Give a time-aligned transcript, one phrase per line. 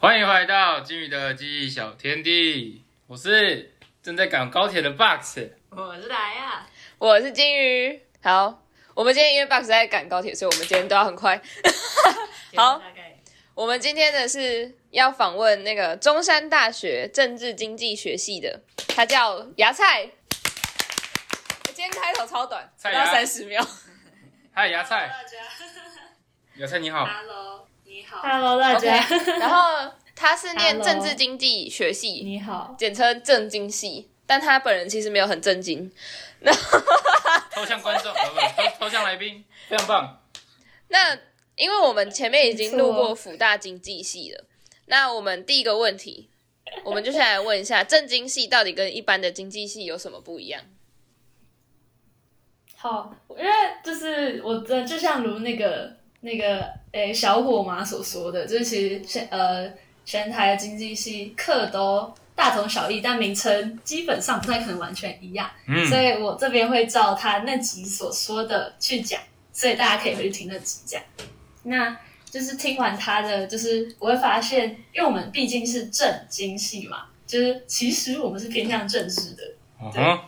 [0.00, 5.40] 欢迎回到金鱼的记忆小天地，我是正在赶高铁的 Box。
[5.70, 6.64] 我是来呀，
[6.98, 8.00] 我是金鱼。
[8.22, 8.62] 好，
[8.94, 11.42] 我们今天因为 Box 在赶高铁，所以我们今天都要很快。
[12.54, 12.80] 好
[13.54, 18.60] 我们今天的是要访问那个中山大学政治经济学系的，
[18.94, 20.08] 他叫芽菜。
[21.74, 23.66] 今天开头超短，不到三十秒。
[24.54, 25.38] 嗨，芽菜，大家
[26.54, 27.04] 芽菜你好。
[27.04, 29.02] ，Hello，你好 Hello，大家
[29.40, 32.76] 然后他是念政治经济学系，你好。
[32.78, 35.90] 简称政经系，但他本人其实没有很正经。
[37.50, 40.22] 抽象观众，呃不，抽抽象来宾，非常棒。
[40.88, 41.18] 那
[41.56, 44.44] 因为我们前面已经录过辅大经济系了，
[44.86, 46.28] 那我们第一个问题，
[46.84, 50.60] 我们就先来问一下 政经系到底跟一般的经济系有什么不一样？
[52.76, 53.50] 好，因为
[53.82, 59.70] 就是我的，就像如那个那个诶、小伙妈所说的，就是其实现呃
[60.04, 69.20] 全台的经济系课都大同小异，但名称基本上不太可能完全一样，嗯，所以我这边会照他那集所说的去讲，
[69.52, 71.02] 所以大家可以回去听那集讲。
[71.64, 79.42] 那就是听完他的，就是我会发现，因为我们毕竟是政经系嘛，就是其实我们是偏向政治的，
[79.82, 80.18] 嗯哼，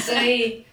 [0.00, 0.64] 所以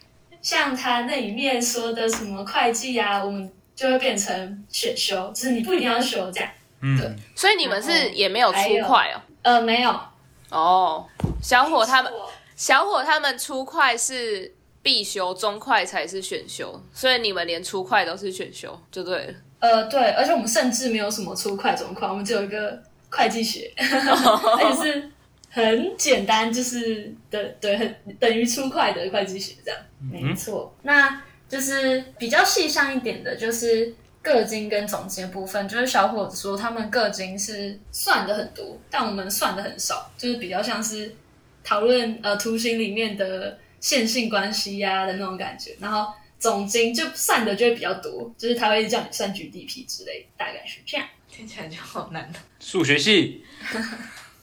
[0.42, 6.50] 像他那里面说的什么会计啊，我们就会变成选修，就是你不一定要修这样。
[6.82, 9.22] 嗯，所以你们是也没有出快哦。
[9.44, 10.00] 呃，没有，
[10.50, 11.08] 哦，
[11.42, 12.12] 小伙他们
[12.56, 19.34] 小伙他们出快是必修，中快才是选修，所以你们连出快都是选修就对了。
[19.60, 25.12] 呃，对，而且我们甚至没有什么初快中快，我们只有一个会计学， 而且是
[25.50, 29.80] 很简单，就是的，对，很等于粗快的会计学这样。
[30.00, 41.16] 没错，那就是比较细项一点的，就是个金跟总金的部分，就是小伙子说他们个金是算的很多，但我们算的很少，就是比较像是
[41.64, 51.08] 讨论呃图形里面的线性关系呀、的那种感觉，然后总金就算的就会比较多，就是他会叫你算 GDP 之类，大概是这样。
[51.30, 52.36] 听起来就好难哦。
[52.60, 53.44] 数学系，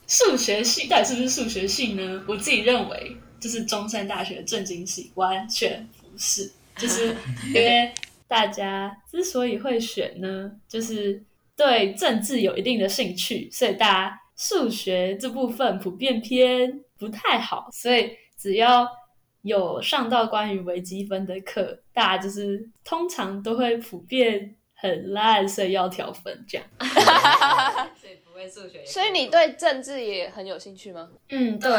[0.06, 2.22] 数学系到底是不是数学系呢？
[2.28, 7.15] 我自己认为，就是中山大学的政经系完全不是，就是
[7.49, 7.93] 因为
[8.27, 11.23] 大家之所以会选呢，就是
[11.57, 18.89] 对政治有一定的兴趣，所以大家数学这部分普遍偏不太好，所以只要
[19.43, 26.67] 有上到关于微积分的课，大家就是通常都会普遍很烂，所以要调分这样。
[28.01, 31.09] 所以不会数学所以你对政治也很有兴趣吗？
[31.29, 31.71] 嗯，对，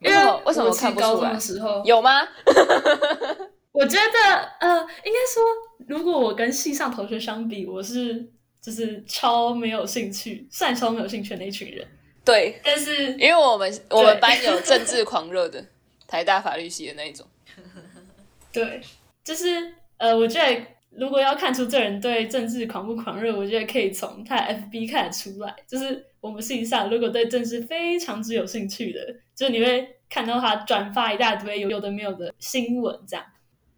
[0.00, 2.22] 为什么为什么看不出来高中的时候，有吗？
[3.72, 5.42] 我觉得呃，应该说，
[5.86, 8.28] 如果我跟系上同学相比，我是
[8.60, 11.86] 就是超没有兴趣，算超没有兴趣的那一群人。
[12.24, 15.64] 对，但是因为我们我们班有 政治狂热的，
[16.06, 17.26] 台大法律系的那一种。
[18.52, 18.80] 对，
[19.22, 25.54] 就是呃，我觉得如果要看出这人对政治狂不狂热，我觉得可以从他的 FB 看得出来。
[25.68, 33.24] 就是我们系上如果对政治非常之有兴趣的，就是你会看到他转发一大堆有有的没有的新闻这样。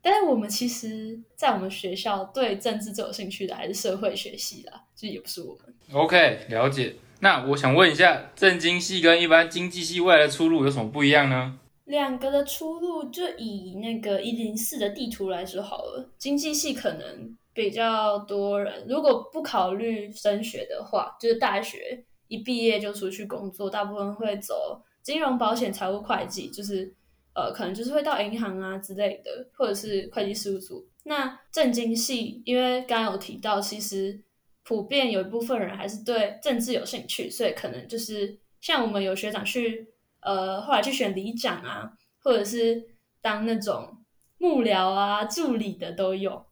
[0.03, 5.75] 但是我们其实，在我们学校对政治最有兴趣的还是社会学系啦，就是也不是我们。
[5.93, 6.97] OK，了解。
[7.21, 11.57] 那我想问一下，政经系跟一般经济系未来的出路有什么不一样呢？
[11.85, 16.11] 两个的出路，就以那个一零四的地图来说好了。
[16.19, 26.93] 经济系可能比较多人，如果不考虑升学的话，就是大学一毕业就出去工作，大部分会走金融、保险、财务、会计，就是
[27.35, 30.85] 呃，可能就是会到银行啊之类的，或者是会计事务所。
[31.05, 34.21] 那政经系，因为刚刚有提到，其实
[34.63, 39.89] 普遍有一部分人还是对政治有兴趣，所以可能就是像我们有学长去
[40.21, 42.83] 呃后来去选里长啊，或者是
[43.21, 43.99] 当那种
[44.39, 46.47] 幕僚啊、助理的都有。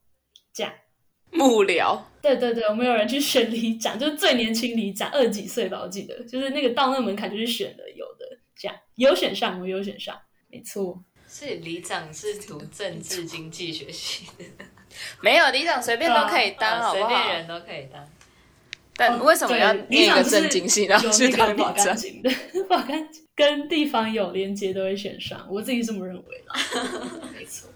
[0.53, 0.73] 这样，
[1.31, 8.27] 幕僚，对对对，我们有人去选里长，就是最年轻里长，二十几岁吧，我记得，就是那个到那个门槛就是选的，有的
[8.57, 10.21] 这样有选上，我有选上，
[10.51, 11.03] 没错。
[11.33, 14.45] 是里长是读政治经济学系的，
[15.21, 17.05] 没有里长随便都可以当，啊随？
[17.05, 18.05] 便人都可以当。
[18.97, 21.97] 但为什么要念一个里长是正经系，然后去当里长个保干？
[21.97, 22.31] 净的，
[22.69, 26.55] 保干净跟地方有连接都会选上，我自己这么认为啦。
[27.33, 27.71] 没错，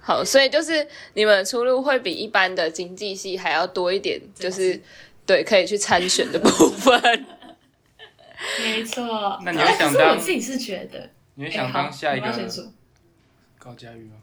[0.00, 4.82] 好，所以就是你们出路会比一般的经济系还要多一点，就是
[5.24, 7.00] 对可以去参选的部分。
[8.60, 9.38] 没错。
[9.44, 12.26] 那你会哎可是想当我自己是觉得，你会想当下一个
[13.58, 14.16] 高嘉瑜吗？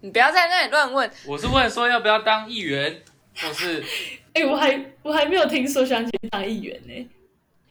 [0.00, 3.02] 你不要在那里乱问，我是问说要不要当议员，
[3.40, 3.82] 或是
[4.34, 7.08] 哎、我还我还没有听说想去当议员呢、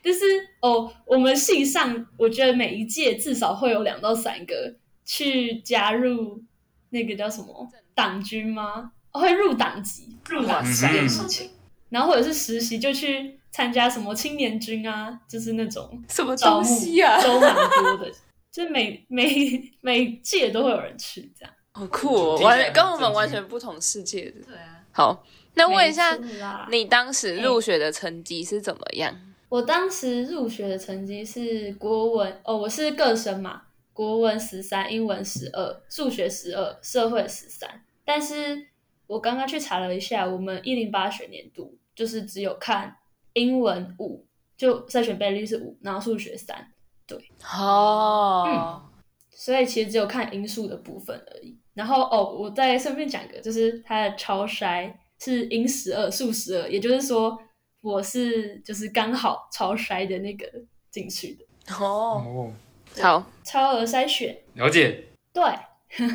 [0.03, 0.25] 就是
[0.59, 4.73] 哦，我们系上我觉得每一届至少会有两到三个
[5.05, 6.41] 去加入
[6.89, 8.91] 那个叫什么党军吗？
[9.11, 11.51] 哦会入党籍，入党籍这件事情，
[11.89, 17.21] 然后或者是实习就去参加什么青年军啊，就是那种什么东招募西啊？
[17.21, 18.11] 都蛮多的，
[18.55, 21.53] 就是每每每届都会有人去这样。
[21.73, 24.39] 好酷哦，完跟我们完全不同世界的。
[24.47, 25.25] 对啊，好，
[25.55, 26.17] 那问一下
[26.71, 29.13] 你当时入学的成绩是怎么样？
[29.49, 37.83] 我当时入学的成绩是国文哦，我是各生嘛，国文十三，英文十二，数学十二，社会十三。
[38.05, 38.67] 但是
[39.05, 42.95] 我刚刚去查了一下，我们一零八学年度就是只有看
[43.33, 44.25] 英文五，
[44.55, 46.71] 就筛选倍率是五，然后数学三，
[47.57, 48.81] 哦，
[49.31, 51.57] 所以其实只有看因数的部分而已。
[51.73, 57.37] 然后哦，我再顺便讲一个，就是它的超筛是因十二、数十二，也就是说
[57.81, 60.47] 我是就是刚好超筛的那个
[60.89, 62.51] 进去的哦，哦，
[63.01, 63.23] 好。
[63.43, 64.35] 超额筛选。
[64.53, 65.03] 了解。
[65.33, 65.43] 对，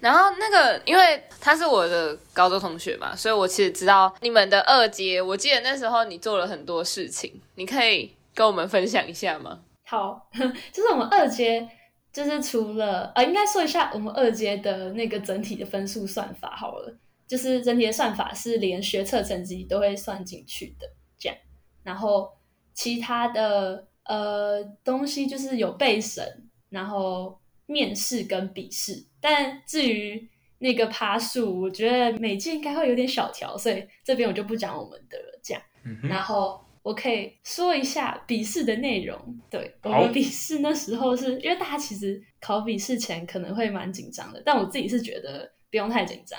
[0.00, 5.22] 然后那个，因为他是我的高中同学嘛，所以我其实知道你们的二阶。
[5.22, 9.62] 我记得那时候你做了很多事情，你可以跟我们分享一下吗？
[9.84, 10.28] 好，
[10.72, 11.68] 就是我们二阶，
[12.12, 20.86] 就是除了呃，应该说一下我们二阶的那个整体的分数算法好了，就是整体的算法是连学测成绩都会算进去的，
[21.18, 21.38] 这样。
[21.82, 22.30] 然后
[22.72, 29.06] 其他的呃东西就是有备审，然后面试跟笔试。
[29.20, 35.62] 但至于那个趴数，我觉得每届应该会有点小调，所以这边我就不讲我们的了，这样。
[36.02, 39.16] 然后我可以说一下笔试的内容。
[39.48, 46.38] 对我好们笔试那时候是因为大家其实考笔试前可能会蛮紧张的，但我自己是觉得不用太紧张。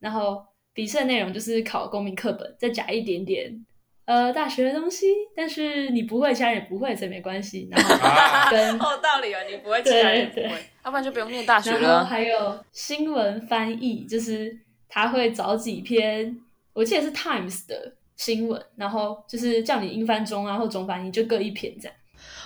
[0.00, 3.64] 然后笔试的内容就是考公民课本，再加一点点
[4.06, 5.06] 呃大学的东西，
[5.36, 7.68] 但是你不会，其他人也不会，所以没关系。
[7.70, 12.04] 然后啊跟 哦，道理啊，你不会，其他人也不会，要不然就不用念大学了然后了。
[12.04, 16.40] 还有新闻翻译，就是他会找几篇，
[16.72, 21.96] 我记得是 Times 的新闻，然后就是叫你英翻中啊，或中翻译，就各一篇这样。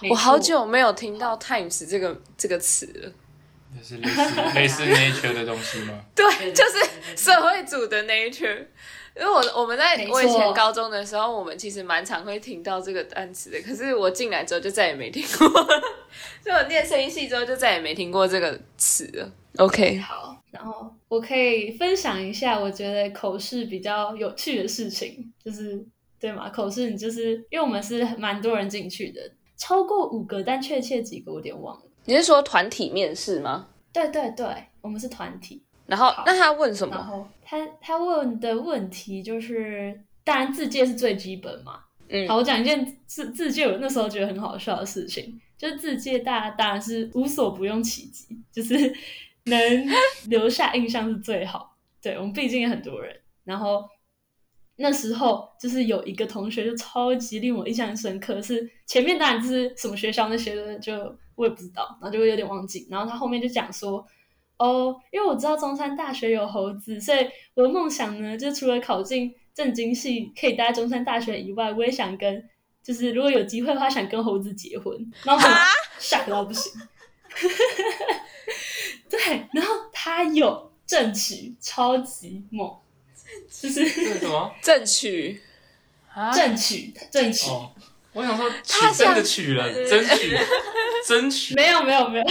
[0.08, 3.12] 我好久没有听到 Times 这个这个词了。
[3.76, 6.00] 就是类似类似 nature 的东西吗？
[6.16, 8.64] 对，就是社会组的 nature。
[9.14, 15.48] 因为我我们在我以前高中的时候，我们其实蛮常会听到这个单词的，可是我进来之后就再也没听过，
[16.42, 19.30] 所以我念声音系之后就再也没听过这个词了。
[19.58, 25.84] OK，好，然后我可以分享一下，我觉得口试比较有趣的事情，就是
[26.20, 26.48] 对嘛？
[26.50, 29.20] 口试你就是因为我们是蛮多人进去的，
[29.56, 31.82] 超过五个，但确切几个我有点忘了。
[32.04, 33.68] 你是说团体面试吗？
[33.92, 34.46] 对对对，
[34.80, 35.62] 我们是团体。
[35.86, 37.10] 然后那他问什么然么？
[37.10, 41.80] 后他他问的问题就是，当然自介是最基本嘛。
[42.08, 48.94] 嗯好，我讲一件自自介我那时候觉得很好笑的事情，就是自介大家当然是无所不用其极，就是
[49.46, 49.86] 能
[50.28, 51.76] 留下印象是最好。
[52.02, 53.84] 对我们毕竟也很多人，然后
[54.76, 60.94] 那时候就是有一个同学就超级令我印象深刻，是前面当然就是什么学校那些的，就
[61.34, 62.86] 我也不知道，然后就会有点忘记。
[62.90, 64.06] 然后他后面就讲说，
[64.58, 72.48] 哦，因为我知道中山大学有猴子，所以我的梦想呢，就除了考进政经系可以待在中山大学以外，我也想跟，
[72.82, 74.96] 就是如果有机会的话，想跟猴子结婚。
[75.24, 75.54] 然后我
[75.98, 76.72] 吓到不行。
[79.08, 79.18] 对，
[79.52, 82.70] 然后他有正取，超级猛，
[83.50, 84.52] 就是什么？
[84.62, 85.40] 正取
[86.12, 87.50] 啊正取，正取。
[87.50, 87.72] 哦，
[88.12, 90.36] 我想说他想的取了，真取，
[91.06, 91.54] 真取。
[91.54, 92.24] 没有没有没有，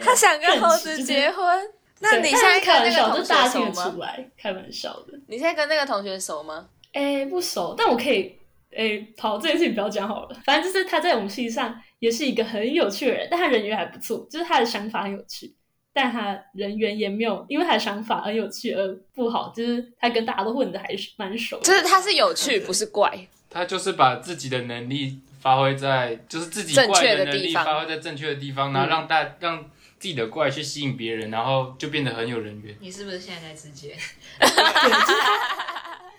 [0.00, 1.70] 他想跟猴子结婚。
[2.00, 4.06] 那你现在跟那开玩笑，个同就大家学熟听得出吗？
[4.06, 5.18] 来，开玩笑的。
[5.28, 6.68] 你现在跟那个同学熟吗？
[6.92, 8.36] 哎，不熟，但我可以，
[8.76, 10.40] 哎，好，这件事情不要讲好了。
[10.44, 15.54] 反正就是他在我们系上也是一个很有趣的人，但他人缘还不错，就是他的想法很有趣，
[15.94, 21.58] 但他人缘也没有因为他的想法很有趣而不好，就是他跟大家都混的还是蛮熟。
[21.60, 23.28] 就是他是有趣，不是怪。
[23.48, 29.62] 他就是把自己的能力发挥在，就是自己怪的能力确的地方发挥在正确的地方，然后让大让
[30.00, 32.76] 自己的怪去吸引别人，然后就变得很有人缘。
[32.80, 33.96] 你是不是现在在直接？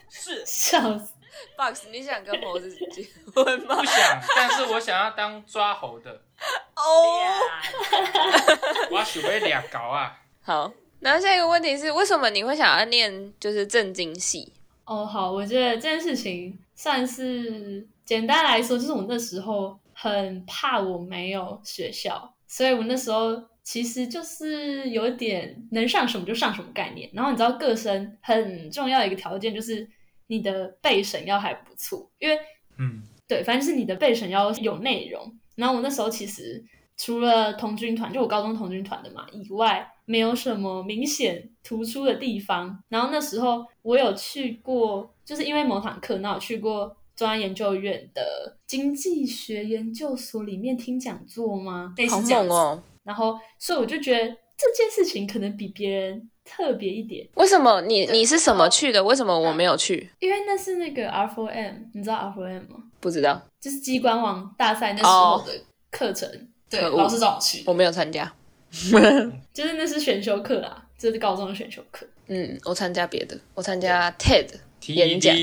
[0.10, 1.12] 是 笑死。
[1.58, 3.86] Box，你想跟猴子结婚吗不？
[3.86, 6.12] 想，但是我想要当抓猴的，
[6.76, 7.20] 哦，
[8.92, 10.20] 我要准备俩搞啊！
[10.42, 10.72] 好。
[11.02, 14.52] 然后下一个问题是，为什么你会想要念就是正经系？
[14.86, 27.08] 哦，好，我觉得这件事情算是简单来说，就是我那时候很怕我没有学校，所以我那时候其实就是有点能上什么就上什么概念。
[27.14, 29.88] 然后你知道，各生很重要的一个条件就是
[30.28, 32.38] 你的备审要还不错，因为
[32.78, 35.38] 嗯，对，反正是你的备审要有内容。
[35.56, 36.64] 然后我那时候其实
[36.98, 42.84] 除了童军团，就我高中童军团的嘛以外，没有什么明显突出的地方。
[42.90, 51.94] 然后那时候我有去过，就是因为某堂课，那我去过中央研究院的经济学研究所里面听讲座吗？
[51.98, 52.50] 类好似这样子。
[52.50, 52.84] 猛哦！
[53.04, 54.28] 然后，所以我就觉得
[54.58, 59.04] 这件事情可能比别人特别一点，为什么你你是什么去的？
[59.04, 60.10] 为什么我没有去？
[60.20, 62.84] 因为那是那个 R4M，你知道 R4M 吗？
[63.00, 65.52] 不知道，就是机关网大赛那时候的
[65.92, 66.30] 课程。
[66.70, 68.32] 对，老师找我去，我没有参加。
[69.54, 72.06] 就是那是选修课啦，这是高中的选修课。
[72.28, 74.48] 嗯，我参加别的，我参加 TED，
[74.88, 75.36] 演讲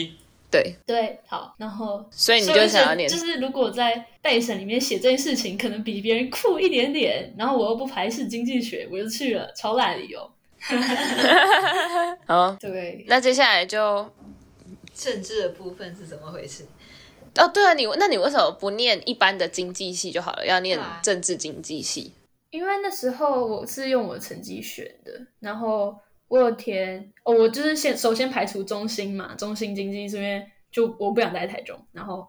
[0.50, 10.30] 对，对，好，然后所以你就想要念就，是如果在备审里面写这件事情，可能比别人酷一点点，然后我又不排斥经济学，我就去了，超烂的理由。
[12.26, 14.08] 好，对，那接下来就
[14.94, 16.64] 政治的部分是怎么回事？
[17.36, 22.12] 哦，对啊，你那你为什么不念一般的经济系就好了，要念政治经济系？
[22.50, 32.28] 因为那时候我是用我的成绩选的，然后我有填哦，我就是先首先排除中心嘛，中心经济是因为就我不想待台中，然后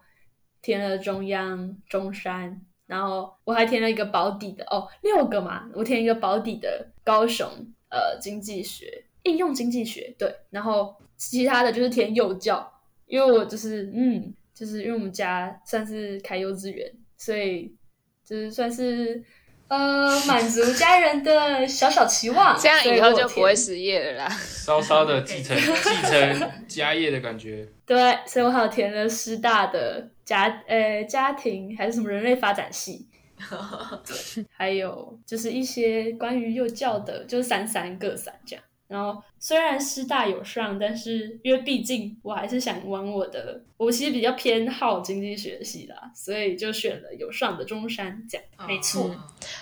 [0.62, 7.46] 填了中央、中山，然后我还填了一个保底的哦，六个嘛，我填一个保底的高雄
[7.94, 12.70] 呃经济学应用经济学对，然后其他的就是填幼教，
[13.06, 17.74] 因为我就是嗯，就是因为我们家算是开幼稚园，所以
[18.24, 19.22] 就是算是
[19.68, 24.28] 呃满足家人的小小期望， 这样以后就不会失业了啦。
[24.28, 27.66] 稍稍的继承继承家业的感觉。
[27.86, 33.06] 对，所以我还有填了师大的家呃家庭还是什么人类发展系，
[34.04, 38.64] 对， 还有就是一些关于幼教的，就是三三各三这样。
[38.86, 48.46] 然后虽然师大有上，但是因为毕竟我还是想往我的，我其实比较偏好经济学系啦，所以就选了有上的中山这样。
[48.68, 49.16] 没错，哦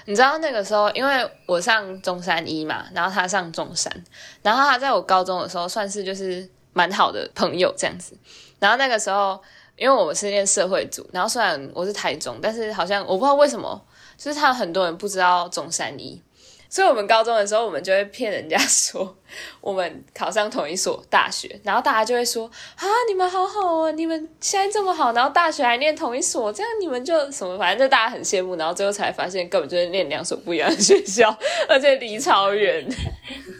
[0.06, 4.04] 你知道那个时候，因为我上中山一嘛，然后他上中山，
[4.42, 8.18] 然后他在我高中的时候算是就是蛮好的朋友这样子。
[8.58, 9.40] 然后那个时候，
[9.82, 13.84] 因为我们是念社会组，然后虽然我是台中，但是好像我不知道为什么，
[14.16, 16.22] 就是他有很多人不知道中山医。
[16.72, 19.14] 所以我们高中的时候，我们就会骗人家说
[19.60, 31.28] 我们考上同一所大学，然后大家就会说啊，你们好好哦，你们现在这么好，然后大学还念同一所，这样你们就什么，反正就大家很羡慕，然后最后才发现根本就是念两所不一样的学校，
[31.68, 32.88] 而且离超远。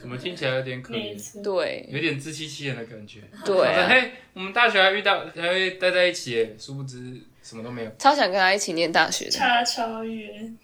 [0.01, 3.21] 怎么听起来有点可怜，对有点自欺欺人的感觉。
[3.45, 6.97] 对啊，嘿，我们大学还遇到还会待在一起，殊不知
[7.43, 9.31] 什么都没有，超想跟他一起念大学的。
[9.33, 10.57] 差超远。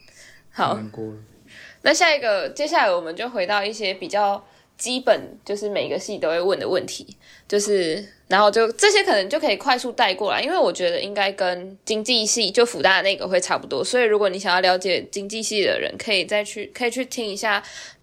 [0.51, 1.19] 好，难过了。
[1.83, 4.45] 那下一个，接下来我们就回到一些比较
[4.77, 7.17] 基本，就是每个系都会问的问题，
[7.49, 17.63] 就是然后就这些可能就可以快速带过来，因为我觉得应该跟经济系就福大的那个会差不多，所以如果你想要了解经济系的人，可以再去可以去听一下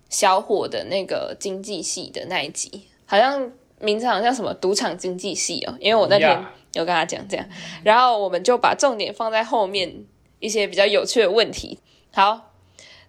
[0.10, 6.29] 小伙的那个经济系的那一集，好像名字好像什么赌场经济系哦，因为我那天
[6.74, 7.46] 有跟他讲这样，
[7.84, 10.05] 然后我们就把重点放在后面
[10.39, 11.79] 一些比较有趣的问题。
[12.12, 12.53] 好，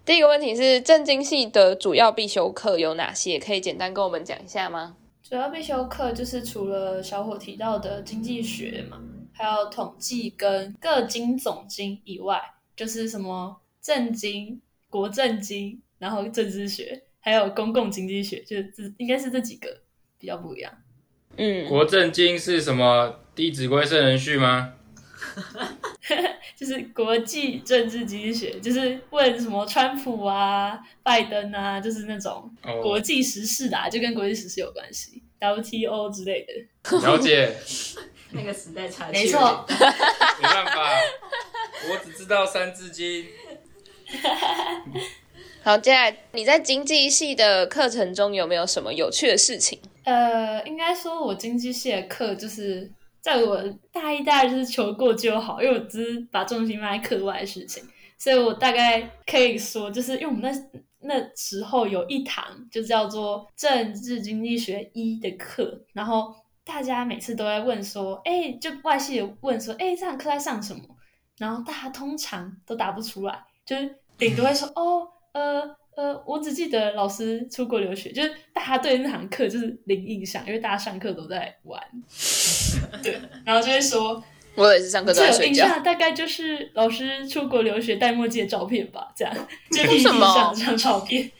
[0.06, 3.40] 第一个问题是政经系的主要必修课有哪些？
[3.40, 4.96] 可以简单跟我们讲一下吗？
[5.20, 12.40] 主要必修课就是除了小伙提到的经济学嘛，还有统计跟各经总经以外，
[12.76, 19.80] 就是什么政经、国政经，然后政治学，还有公共经济学，就是这应该是这几个
[20.20, 20.72] 比较不一样。
[21.36, 23.16] 嗯，国政经是什么？
[23.34, 24.74] 弟子规圣人序吗？
[26.56, 36.98] 就是国际政治经济学，就是问什么川普啊、拜登啊，就是那种哦国际时事的、啊，就跟国际时事有关系，WTO 之类的。
[36.98, 37.54] 了解，
[38.32, 40.90] 那个时代差距没错， 没办法，
[41.90, 43.26] 我只知道三字经。
[45.62, 49.80] 好，接下来你在经济系的课程中有没有什么有趣的事情？
[50.04, 52.88] 呃，应该说，我经济系的课就是
[53.26, 57.82] 在我大一、大二就是求过就好，因为我只是把重心放在课外事情，
[58.16, 60.52] 所以我大概可以说，就是因为我们那
[61.00, 66.32] 那时候有一堂就叫做政治经济学一的课，然后
[66.64, 70.82] 大家每次都在问说，哎，就外系问说，哎，这堂课在上什么？
[71.36, 75.76] 然后大家通常都答不出来，就是顶多会说，哦，呃。
[75.96, 81.82] 呃，我只记得老师出国留学，就是大家对那堂课就是零印象，因为大家上课都在玩，
[83.02, 84.22] 对，然后就会说
[84.56, 85.64] 我也是上课都在睡觉。
[85.64, 89.34] 印象大概就是老师出国留学戴墨镜的照片吧，这样
[89.72, 91.32] 就为 PPT 什么上这张照片，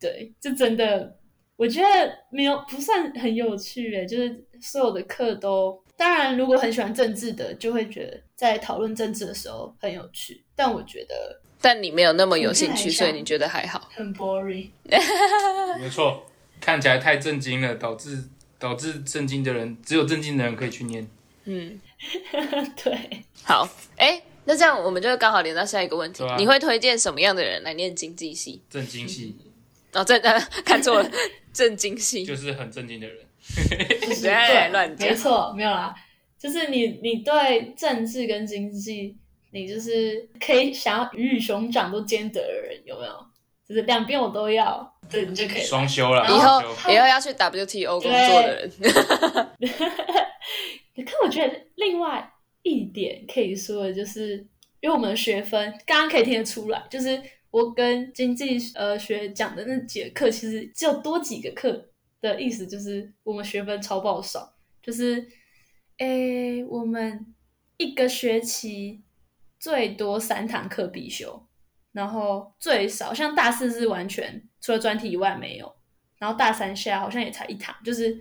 [0.00, 1.16] 对，这真的
[1.54, 10.44] 我觉得没有不算很有趣诶，就是所有的课都当然，如果很喜欢政治的，就会觉得在讨论政治的时候很有趣。
[10.56, 13.88] 但我觉得但你没有那么有兴趣，所以你觉得还好。
[13.94, 14.68] 很 boring。
[15.80, 16.26] 没错，
[16.60, 18.22] 看起来太震惊了，导致
[18.58, 21.08] 导致震惊的人只有震惊的人可以去念。
[21.46, 21.80] 嗯，
[22.84, 23.66] 对，好，
[23.96, 28.62] 哎，那这样我们就刚好连到下一个问题啊，你会推荐什么样的人来念经济系？
[28.68, 29.34] 震惊系
[29.94, 31.10] 哦，震呃 看错了，
[31.54, 32.26] 震惊系。
[32.26, 33.16] 就是很震惊的人，
[34.20, 35.94] 对，乱讲没错，没有啦，
[36.38, 39.16] 就是你你对政治跟经济，
[39.54, 43.26] 你就是可以想要鱼与熊掌都兼得的人，有没有？
[43.66, 45.64] 就是两边我都要，对你就可以了。
[45.64, 46.26] 双休了。
[46.26, 46.60] 以后
[46.92, 48.70] 以后要去 WTO 工作的人，
[51.06, 52.30] 可我觉得另外
[52.62, 54.36] 一点可以说的就是，
[54.80, 57.18] 因为我们的学分刚刚可以听得出来，就是
[57.50, 61.88] 我跟经济呃学讲的那几个课，其实只有多几个课
[62.20, 65.26] 的意思，就是我们学分超爆少，就是
[65.98, 67.34] 诶我们
[67.78, 69.00] 一个学期
[69.64, 71.42] 最多三堂课必修，
[71.90, 75.74] 然后最少像大四是完全除了专题以外没有，
[76.18, 78.14] 然后大三下好像也才一堂，就是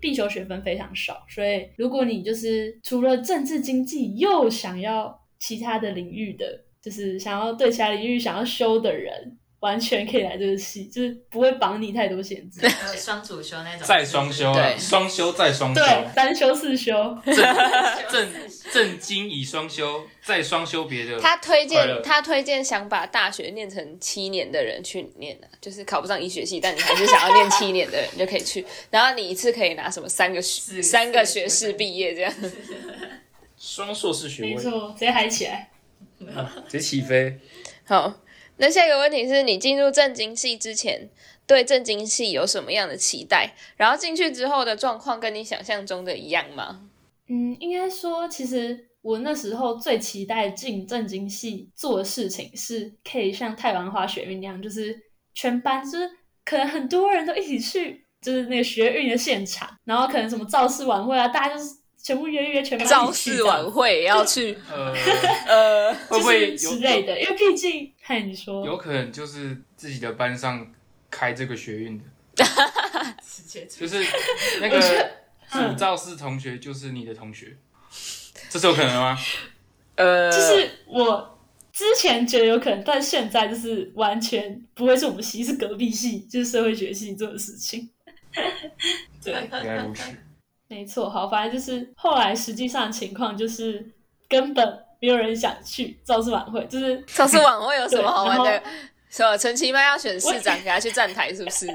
[0.00, 1.26] 必修学分非常少。
[1.28, 12.60] 所以如果你就是除了政治经济又想要其他的领域的，就是想要对其他领域想要修的人，完全可以来这个系， 就是不会绑你太多限制。
[12.96, 17.36] 双主修那种，再双修啊，对双修再双修，对，三修四修，震
[18.10, 18.28] 震
[18.72, 21.18] 震惊以双修，再双修别的。
[21.18, 28.64] 他推荐他推荐想把大学念成七年的人去念的，就是考不上医学系，但你还是想要念七年的人，你就可以去。
[28.90, 32.32] 然后你一次可以拿什么三个学三个学士毕业这样。
[33.56, 35.68] 双硕士学位，没错，直接嗨起来。
[36.68, 37.38] 直接起飞。
[37.84, 38.12] 好，
[38.58, 41.08] 那下一个问题是你进入正经系之前，
[41.46, 43.54] 对正经系有什么样的期待？
[43.76, 46.82] 然后进去之后的状况跟你想象中的一样吗？
[47.28, 54.98] 嗯，应该说，其实我那时候最期待进正经系做的事情，是可以像太阳花学运那样，就是
[55.34, 56.10] 全班就是
[56.44, 64.94] 可能很多人都一起去，就是那个学运的现场，然后可能什么造势晚会啊，大家就是全部约约全班造势晚会也要去，呃，
[65.46, 67.20] 呃，会不会就是之类的？
[67.20, 70.66] 因为毕竟，看你说，有可能就是自己的班上
[71.10, 72.04] 开这个学运的，
[73.68, 74.02] 就是
[74.62, 74.80] 那个
[75.50, 77.54] 主造室同学就是你的同学，
[78.48, 79.18] 这是有可能的吗？
[79.96, 81.38] 呃，就是我
[81.70, 87.90] 之前觉得有可能，但现在就是完全不会是我们系，是隔壁系，就是社会学系做的事情。
[89.22, 90.04] 对，原来如此。
[90.66, 93.92] 没错，好，反正就是后来实际上情况就是
[94.30, 98.62] 根本没有人想去造势晚会，就是造势晚会有什么 好玩的？
[99.08, 101.66] 什么陈其迈要选市长，给他去站台，是不是？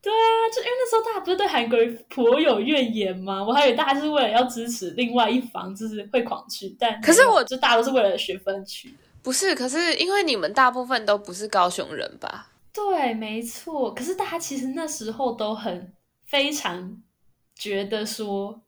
[0.00, 3.42] 对啊，就因为那时候大家不是对韩国瑜颇有怨言吗？
[3.42, 8.94] 我还以为大家就是为了要支持另外一方，就是会狂去，但可是我就大家都是为了学分去的。
[9.22, 12.50] 不是，可是因为你们大部分都不是高雄人吧？
[12.72, 13.94] 对，没错。
[13.94, 15.92] 可是大家其实那时候都很
[16.26, 17.02] 非常
[17.54, 18.60] 觉得说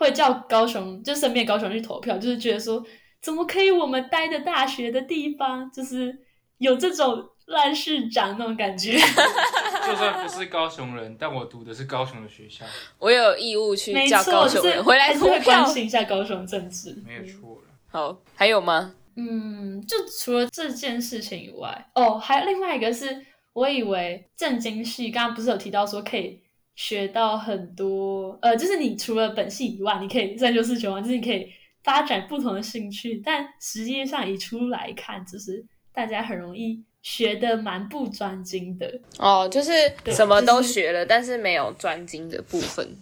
[0.00, 2.82] 会叫高雄，就身边高雄去投票，就是觉得说
[3.20, 6.18] 怎么可以我们待的大学的地方，就是
[6.56, 8.98] 有这种烂市长那种感觉。
[9.86, 12.64] 就算不是高雄人，但我读的是高雄的学校，
[12.98, 15.66] 我有义务去没错，叫高就是雄人回来还是投票会关。
[15.66, 17.02] 心一下高雄政治。
[17.06, 17.62] 没有错了。
[17.90, 18.94] 好，还有吗？
[19.16, 26.40] 嗯，就除了这件事情以外，哦，还有另外一个是，我以为政经系刚刚不是有提到说可以
[26.80, 31.46] 学到很多，呃，就是你除了本系以外，你可以三修四修啊，就是你可以
[31.84, 35.62] 发展不同的兴趣，但实际上一出来看，就是
[35.92, 38.98] 大家很容易学的蛮不专精的。
[39.18, 39.70] 哦，就是
[40.06, 42.96] 什么都就是学了，但是没有专精的部分。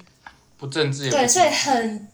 [0.56, 2.08] 不政治也对，所以很。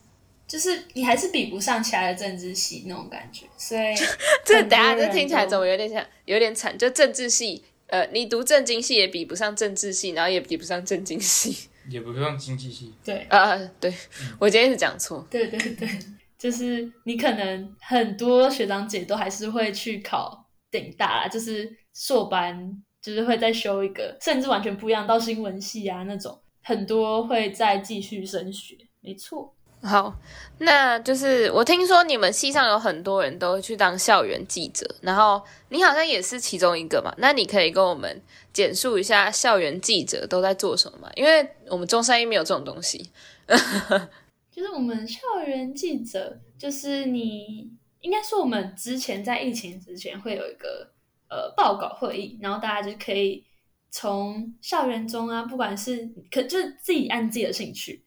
[0.46, 3.94] 就是你还是比不上其他的政治系那种感觉，所以
[4.44, 6.77] 这等下这人听起来都怎么有点像，有点惨？
[6.77, 11.68] 就政治系，呃，你读政经系也比不上政治系，然后也比不上政经系。
[11.88, 13.94] 也不上经济系，对， 啊、对
[14.40, 15.24] 我今天是讲错。
[15.30, 15.88] 对对对，
[16.37, 29.53] 就是你可能很多学长姐都还是会去考顶大啦，就是硕班，就是会再修一个，甚至完全不一样到新闻系啊那种，很多会再继续升学，没错。
[29.85, 30.18] 好，
[30.59, 37.14] 那就是我听说你们系上有很多人都去当校园记者，然后你好像也是其中一个嘛。
[37.18, 41.11] 那你可以跟我们简述一下校园记者都在做什么吗？
[41.16, 43.11] 因为我们中山一没有这种东西。
[44.51, 47.70] 就是我们校园记者，就是你
[48.01, 50.88] 应该说我们之前在疫情之前会有一个
[51.29, 53.44] 呃报告会议，然后大家就可以
[53.90, 58.03] 从校园中啊，不管是可就是自己按自己的兴趣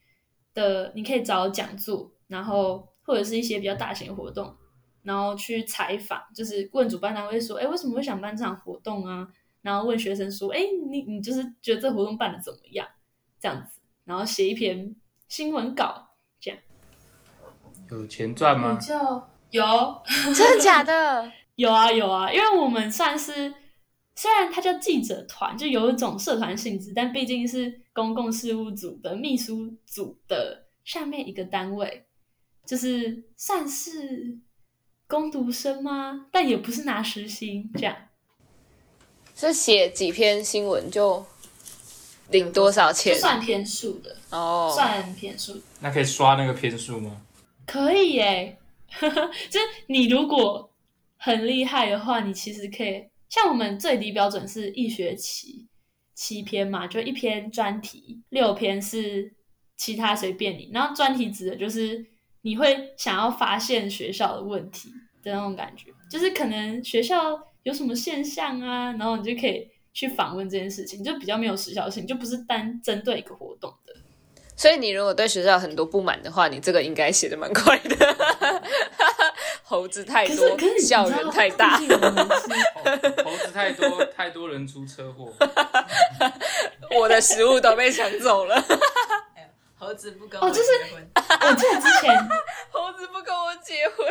[0.57, 4.55] 的，你可以找讲座，然后或者是一些比较大型的活动，
[5.03, 9.27] 然后去采访，就是问主办单位说，哎，为什么会想办这场活动啊？
[9.61, 12.87] 然后问学生说，哎，你你就是觉得这活动办的怎么样？
[13.39, 14.95] 这样子，然后写一篇
[15.27, 16.59] 新闻稿，这样
[17.91, 18.77] 有钱赚吗？
[18.81, 18.95] 就
[19.51, 19.63] 有
[20.35, 21.31] 真的假的？
[21.55, 23.53] 有啊有啊，因为我们算是
[24.17, 32.07] 虽然它叫记者团，就有一种社团性质，但毕竟是公共事务组的秘书组的下面一个单位，
[32.65, 34.39] 就是算是
[35.07, 36.25] 工读生吗？
[36.31, 37.95] 但也不是拿实薪这样。
[39.35, 41.23] 是写几篇新闻就
[42.31, 43.15] 领多少钱？
[43.19, 45.61] 算篇数的哦，算篇数。
[45.79, 47.21] 那可以刷那个篇数吗？
[47.67, 48.57] 可以耶，
[48.99, 50.73] 就是你如果
[51.17, 55.67] 很厉害的话，你其实可以像我们最低标准是一学期
[56.15, 59.33] 七篇嘛，就一篇专题，六篇是
[59.75, 60.69] 其他随便你。
[60.73, 62.05] 然后专题指的就是
[62.41, 64.89] 你会想要发现学校的问题
[65.21, 73.93] 的那种感觉，就是可能学校有什么现象啊，然后你就可以去访问这件事情，就比较没有时效性，就不是单针对一个活动的。
[74.55, 77.95] 所以你如果对学校很多不满的话，你这个应该写的蛮快的。
[79.61, 81.77] 猴子太多，校园太大
[83.57, 85.33] 太多， 太多人出车祸。
[86.95, 88.63] 我的食物都被抢走了。
[89.79, 91.07] 猴子不跟哦就是我结婚，
[91.49, 92.29] 我记得之前
[92.71, 94.07] 猴子不跟我结婚，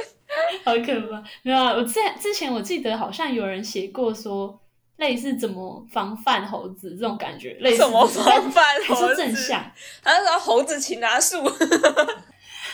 [0.64, 1.22] 好可怕！
[1.42, 4.60] 没有啊，我之前之前我记得好像有人写过说，
[4.96, 9.08] 类似怎么防范猴子这种感觉，类似怎么防范还猴子？
[9.08, 9.72] 是正向？
[10.04, 11.42] 他说猴子擒拿术。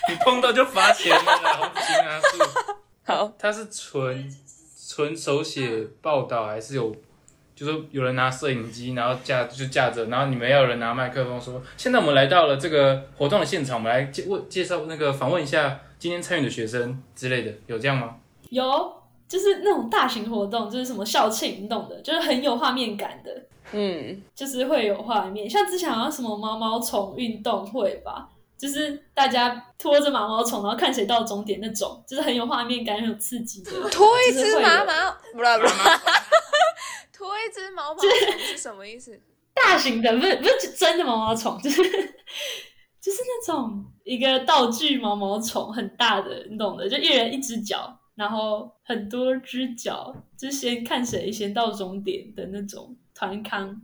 [0.08, 2.38] 你碰到就罚钱了啦，猴子擒拿术。
[3.04, 4.28] 好，他是纯
[4.94, 6.94] 纯手写报道，还是有，
[7.54, 18.16] 就是有人拿摄影机，然后架就架着，然后你们要有人拿麦克风说，现在我们来到了这个活动的现场，我们来介问介绍那个访问一下今天参与的学生之类的，有这样吗？
[18.50, 18.92] 有，
[19.26, 23.34] 就是那种大型活动，就是什么校庆，你懂的，就是很有画面感的，
[23.72, 25.48] 嗯，就是会有画面。
[25.48, 28.28] 像之前好像什么毛毛虫运动会吧。
[28.62, 33.72] 就是大家拖着毛毛虫，然后看谁到终点那种，就是很有画面感、很有刺激的。
[33.90, 36.00] 拖一只毛毛，不啦不啦，
[37.12, 39.20] 拖 一只毛毛虫是什么意思？
[39.52, 53.82] 大型的，不是不是真的毛毛虫， 就是就是那种一个道具毛毛虫，很大的，你懂的，就一人一只脚，然后很多只脚，就先看谁先到终点的那种团康。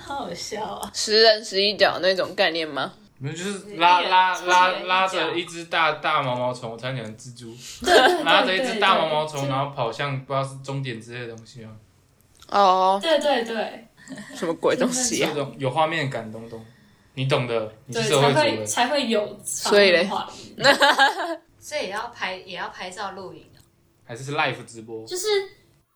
[0.00, 0.90] 好好笑啊！
[0.92, 2.94] 十人十一脚那种概念吗？
[3.22, 7.54] 没有，就是拉拉拉拉着一只大大毛毛虫，我才讲蜘蛛，
[8.24, 11.70] 拉着一只大毛毛虫，然后跑向不知道是终点之类的东西啊，
[12.48, 13.86] 哦，对对对
[14.34, 15.40] 什么鬼东西啊这？
[15.40, 16.60] 种有画面感的东东，
[17.14, 20.10] 你懂的，你对，是社会才会主人，才会有所以嘞
[21.60, 23.62] 所以也要拍，也要拍照录影啊。
[24.04, 25.06] 还是是 live 直播？
[25.06, 25.26] 就是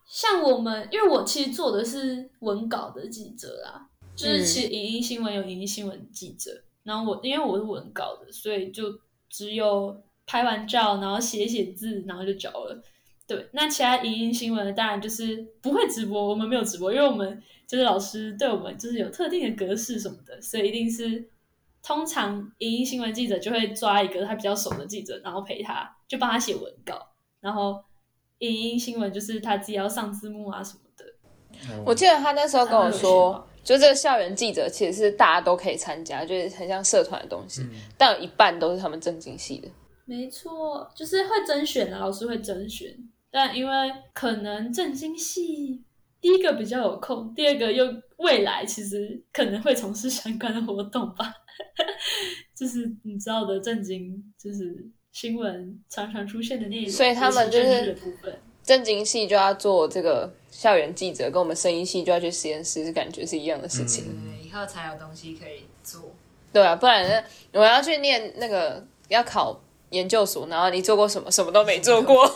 [0.05, 3.83] 像我们，因为我其实做的是文稿的记者啊，
[4.15, 6.51] 就是其实影音新闻有影音新闻记者，
[6.87, 8.97] 然后我因为我是文稿的，所以就
[9.29, 12.81] 只有拍完照，然后写写字，然后就交了。
[13.27, 21.29] 对，那其他影音新闻当然就是不会直播，我们没有直播，因为我们就是老师对我们就是有特定的格式什么的，所以一定是
[21.83, 27.09] 通常影音新闻记者就会抓一个他比较熟的记者，然后陪他，就帮他写文稿，
[27.41, 27.83] 然后
[28.39, 31.83] 影音新闻就是他自己要上字幕啊什么的。
[31.85, 37.61] 我记得他那时候跟我说，就这个校园记者其实是大家都可以参加，就是很像社团的东西，
[37.97, 39.67] 但有一半都是他们正经系的。
[40.05, 42.89] 没错，就是会甄选的，老师会甄选，
[43.29, 45.83] 但因为可能正经系
[46.21, 51.33] 第一个比较有空，第二个又未来其实可能会从事相关的活动吧，
[52.55, 58.33] 就是你知道的正经，就是新闻常常出现的内容，所以他们就是的部分。
[58.67, 64.03] 正经系就要做这个校园记者，跟我们声音系就要去实验室，感觉是一样的事情。
[64.03, 66.01] 对，以后才有东西可以做。
[66.51, 69.57] 对啊，不然呢我要去念那个要考
[69.91, 71.31] 研究所，然后你做过什么？
[71.31, 72.29] 什么都没做过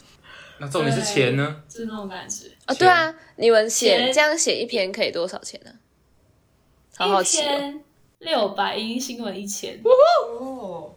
[0.58, 1.62] 那重点是钱呢？
[1.68, 2.46] 就是那种感觉。
[2.64, 2.74] 啊？
[2.74, 5.70] 对啊，你们写钱这样写一篇可以多少钱呢、
[6.96, 7.74] 好好一奇哦。
[8.20, 10.94] 六百，影音新闻一千，哦，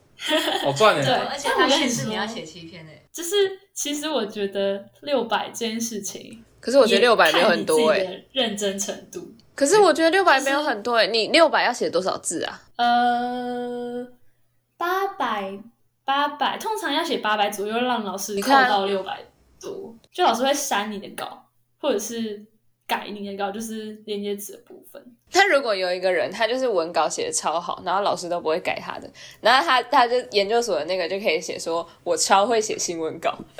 [0.63, 1.27] 好赚对哎！
[1.29, 3.03] 而且他限制你要写七篇诶。
[3.17, 3.35] 就是
[3.73, 9.33] 其实我觉得六百这件事情，可是我觉得六百没有很多哎、看你自己的认真程度。
[9.55, 12.61] 可是我觉得六百没有很多哎、你六百要写多少字啊？
[12.75, 14.07] 呃，
[14.77, 15.59] 八百
[16.05, 19.25] 八百，通常要写八百左右，让老师扣到六百
[19.59, 21.43] 多，就老师会删你的稿，
[21.79, 22.45] 或者是
[22.85, 25.16] 改你的稿，就是连接词的部分。
[25.31, 29.09] 他如果有一个人，他就是文稿写的超好，然后老师都不会改他的，
[29.41, 33.37] 然后他他就研究所的那个就可以写说，我超会写新闻稿。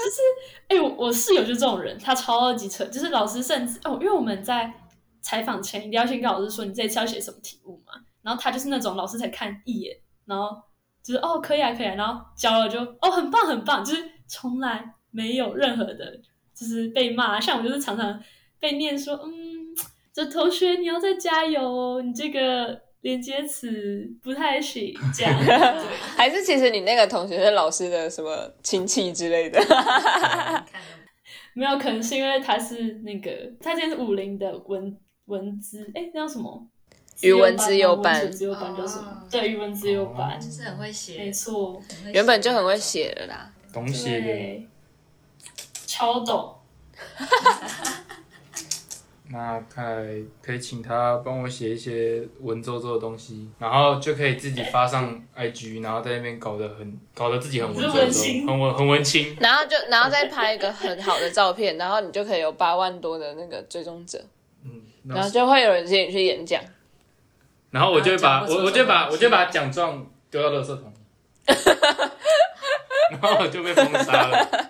[0.00, 0.22] 就是
[0.68, 4.72] 哎、我我室友就这种人，他超级扯，就是老师甚至哦，因为我们在
[5.20, 10.56] 采访前一定要先跟老师说你这次要写什么题目嘛，然后他就是那种老师才看一眼，然后
[11.02, 16.18] 就是哦可以啊可以啊，然后交了就哦很棒很棒，就是从来没有任何的，
[16.54, 18.18] 就是被骂，像我就是常常
[18.60, 19.74] 被念说嗯，
[20.12, 25.56] 这同学你要再加油哦，你这个连接词不太行，这样对。
[26.16, 29.58] 还是其实你那个同学是老师的什么亲戚之类的？
[29.64, 30.66] 看
[31.54, 36.68] 没有，可能是因为他是那个，他今天是武林的文文资，哎，那叫什么？
[37.22, 39.28] 语文资优班文资优班叫什么哦？
[39.30, 43.52] 对，语文资优班，就是很会写，没错，原本就很会写的啦。
[43.72, 44.26] 懂写的。
[44.26, 44.68] 对，
[45.86, 46.56] 超懂。
[49.32, 59.36] 那看来可以请他帮我写一些文绉绉的东西，然后就可以自己发上 IG，然后在那边搞得很搞得自己很文很绉绉，很文很文青。
[59.40, 64.20] 然后就然后再拍一个很好的照片，然后你就可以有八万多的那个追踪者，
[64.64, 66.60] 嗯，然后就会有人请你去演讲。
[67.70, 70.92] 然后我就会把我我就把我就把奖状丢到垃圾桶，
[73.12, 74.68] 然后我就被封杀了。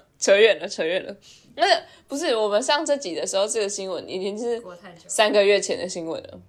[0.18, 1.14] 扯远了，扯远了。
[1.56, 4.60] 那个不是我们上这集的时候，这个新闻已经是
[5.06, 6.40] 三个月前的新闻了。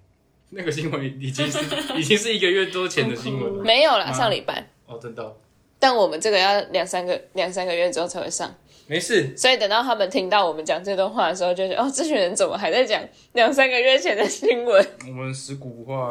[0.50, 1.58] 那个新闻已经是
[1.96, 3.62] 已经是一个月多前的新闻了。
[3.62, 4.66] 没有啦，啊上礼拜。
[4.86, 5.34] 哦，真的哦、
[5.78, 8.52] 但我们这个要两三个两三个月之后才会上，
[8.88, 9.34] 没事。
[9.36, 13.00] 所以等到他们听到我们讲这段话的时候，就觉得哦，这群人怎么还在讲
[13.34, 14.86] 两三个月前的新闻？
[15.06, 16.10] 我们食古不化。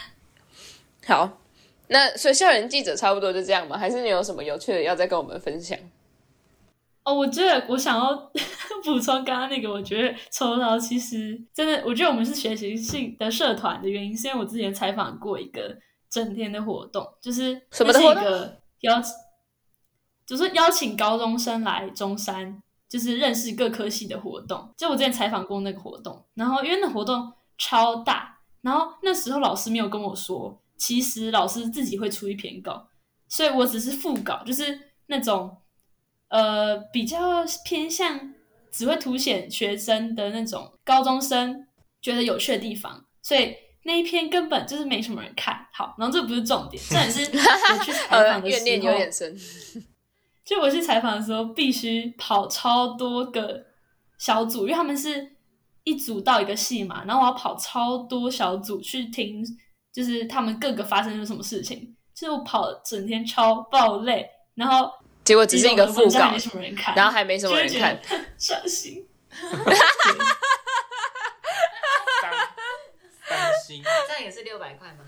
[1.06, 1.40] 好，
[1.88, 3.78] 那所以校园记者差不多就这样吗？
[3.78, 5.76] 还是你有什么有趣的要再跟我们分享？
[7.08, 8.14] 哦，我觉得我想要
[8.84, 15.74] 补充刚刚那个，我觉得酬劳其实真的，我觉得我们是学习性的社团的原因，是因为我之前采访过一个
[16.10, 19.00] 整天的活动，就是是什么的活动一个邀，
[20.26, 24.70] 就是邀请高中生来中山，就是认识各科系的活动。
[24.76, 32.86] 就我之前采访过那个活动，然后因为那活动超大，然后那时候老师没有跟我说，其实老师自己会出一篇稿，
[33.28, 35.56] 所以我只是副稿，就是那种
[36.28, 38.34] 呃比较偏向
[38.70, 41.66] 只会凸显学生的那种高中生
[42.00, 45.94] 觉得有趣的地方，所以那一篇根本就是没什么人看好。
[45.98, 49.36] 然后这不是重点，重点是我去 采呃访，的时怨念有候，点深。
[50.44, 53.66] 就我去采访的时候，必须跑超多个
[54.18, 55.36] 小组，因为他们是
[55.84, 59.44] 一组到一个系嘛，然后我要跑超多小组去听，
[59.92, 64.90] 就是他们各个发生了什么事情，就是我跑整天超爆累，然后
[65.28, 68.00] 结果只是一个副稿文章还没，什么人看，然后还没什么人看。
[68.38, 69.06] 伤心。
[69.30, 69.50] 伤
[73.28, 73.82] 伤心。
[74.06, 75.04] 这样也是六百块吗？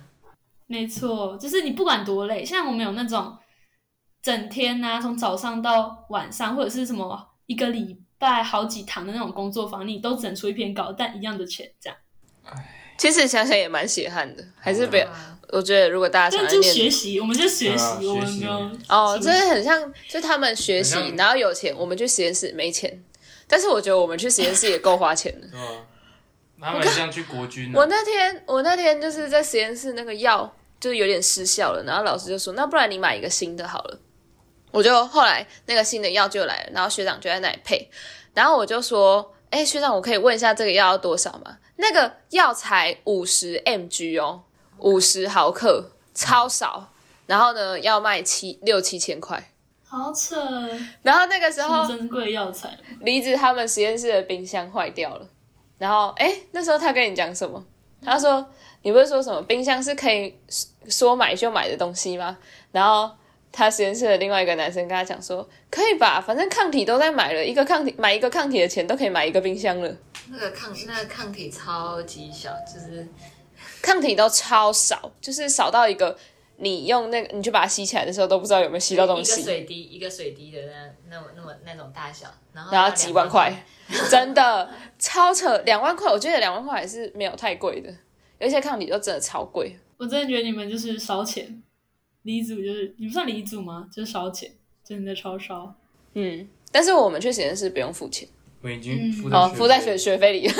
[0.66, 3.34] 没错，就是你不管多累，像我们有那种
[4.20, 11.98] 整天呐、从早上到晚上，或者是什么一个礼拜好几堂的那种工作坊，你都整出一篇稿，但一样的钱这样。
[13.00, 15.06] 其实想想也蛮血汗的，还是不要。
[15.06, 23.02] 啊我觉得如果大家想但就是要学习，我们就学习，啊我们学习没有哦，出这很像，就他们学习然后有钱，我们去实验室没钱。
[23.48, 25.48] 但是我觉得我们去实验室也够花钱的。
[25.50, 25.86] 对吧？
[26.60, 33.98] 他们像去国军、我啊，那天我那天就是在实验室那个药就是有点失效了，然后老师就说，那不然你买一个新的好了。
[34.70, 37.90] 我就后来那个新的药就来了，然后学长就在那里配，
[38.34, 41.56] 然后我就说，哎，学长，我可以问一下这个药要多少吗？
[41.80, 44.42] 那个药材五十 mg 哦，
[44.78, 46.92] 五十毫克，超少。
[47.26, 49.50] 然后呢，要卖七六七千块。
[49.84, 50.36] 好扯，
[51.02, 52.76] 然后那个时候是，珍贵药材。
[53.00, 55.28] 离子他们实验室的冰箱坏掉了，
[55.78, 57.64] 然后哎，那时候他跟你讲什么？
[58.04, 58.44] 他说
[58.82, 60.34] 你不是说什么冰箱是可以
[60.88, 62.38] 说买就买的东西吗？
[62.72, 63.10] 然后
[63.52, 69.96] 他实验室的另外一个男生跟他讲说，可以吧，反正抗体都在买了，一个抗体买一个抗体的钱都可以买一个冰箱了，
[70.30, 73.06] 那个抗那个抗体超级小，就是
[73.82, 76.16] 抗体都超少，就是少到一个
[76.56, 83.64] 你用那个你去把它吸起来的时候都不知道有没有吸到东西一个，水滴一个水滴的那那么那么那种大小，然后然后几万块，
[84.10, 87.92] 真的超扯，两万块，我觉得两万块还是没有太贵的，
[88.38, 89.78] 有一些抗体都真的超贵。
[89.96, 91.62] 我真的觉得你们就是烧钱，
[92.22, 93.88] 离组就是你们算离组吗？
[93.92, 94.50] 就是烧钱，
[94.82, 95.74] 真的超烧。
[96.14, 98.28] 嗯，但是我们去实验室不用付钱，
[98.62, 100.50] 我已经付哦，在付在学学学费里。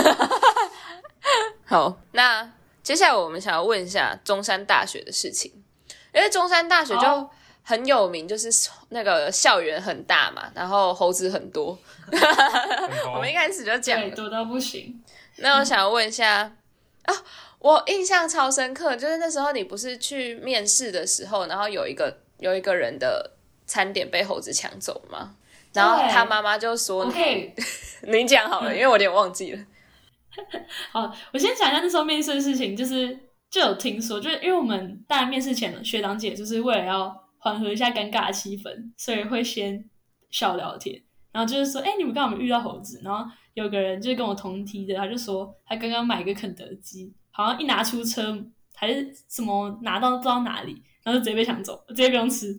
[1.67, 2.51] 好，那
[2.83, 5.53] 接下来我们想要问一下中山大学的事情，
[6.15, 7.31] 因为中山大学就
[7.63, 8.49] 很有名，就是
[8.89, 11.79] 那个校园很大嘛，然后猴子很多。
[13.15, 14.11] 我们一开始就讲。
[14.13, 15.01] 多到不行。
[15.37, 16.53] 那我想问一下
[17.05, 17.15] 啊，
[17.61, 23.31] 我印象超深刻，就是那时候你不是去面试的时候，然后有一个有一个人的
[23.67, 25.37] 餐点被猴子抢走吗？
[25.73, 27.53] 然后他妈妈就说我可以，
[28.09, 29.65] 你讲好了，因为我有点忘记了。
[30.93, 33.19] 好，我先讲一下那时候面试的事情，就是
[33.51, 39.85] 就有听说，就是因为我们当然面试前学长姐就是为了要缓和一下尴尬的气氛，所以会先
[40.31, 41.03] 小聊天，
[41.33, 43.01] 然后就是说，哎、你们刚好有没有遇到猴子？
[43.05, 48.39] 然后有个人就是跟我同梯的，他就说他刚刚买一个肯德基，好像一拿出车
[48.75, 52.59] 还是什么拿到不知道哪里，然后就直接被抢走，直接不用吃。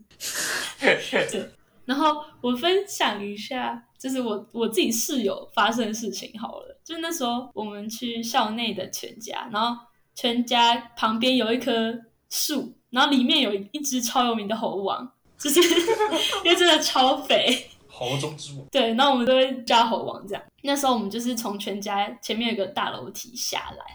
[0.79, 0.99] 对，
[1.85, 6.79] 然后我分享一下，就是我我自己室友发生的事情好了。
[6.83, 9.77] 就是那时候我们去校内的全家，然后
[10.15, 11.93] 全家旁边有一棵
[12.29, 15.59] 树，然后里面有一只超有名的猴王，就是
[16.43, 17.67] 因为真的超肥。
[17.87, 20.43] 猴中之王，对，然后我们都会叫猴王这样。
[20.63, 23.85] 那时候我们就是从全家前面有个大楼梯下来，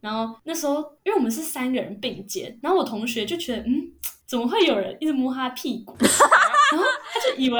[0.00, 3.90] 然后那时候因为我们是三个人并肩，然后我同学就觉得，嗯，
[4.24, 5.96] 怎么会有人一直摸他屁股？
[6.72, 7.58] 然后他就以为，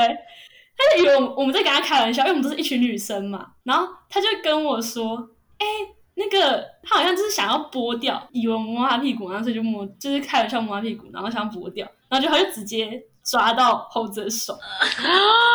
[0.77, 3.47] 他就以为我们在跟他开玩笑，因为我们都是一群女生嘛。
[3.65, 5.67] 然后他就跟我说，哎、
[6.15, 14.59] 那个他好像就是想要剥掉，以为我摸他屁股，然后所以就摸，就是开玩笑摸他屁股，然后想要剥掉，然后就他就直接抓到猴子的手，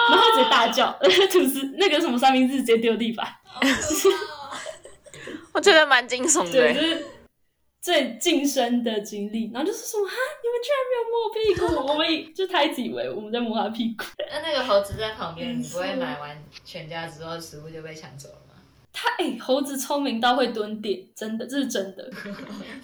[0.10, 0.92] 然后他直接大叫，
[1.32, 3.28] 吐司那个什么三明治直接丢地板，
[5.54, 6.74] 我觉得蛮惊悚的对，欸。
[6.74, 7.06] 就是
[7.82, 9.50] 最近身的经历。
[9.52, 10.14] 然后就是说哈，
[10.44, 14.06] 你们居然没有摸我屁股，我们以就他一直以为我们在摸他屁股。
[14.32, 18.40] 那那个猴子在旁边，你不会买完全家之后食物就被抢走了吗？
[18.94, 22.12] 他哎、猴子聪明到会蹲点，真的，这是真的，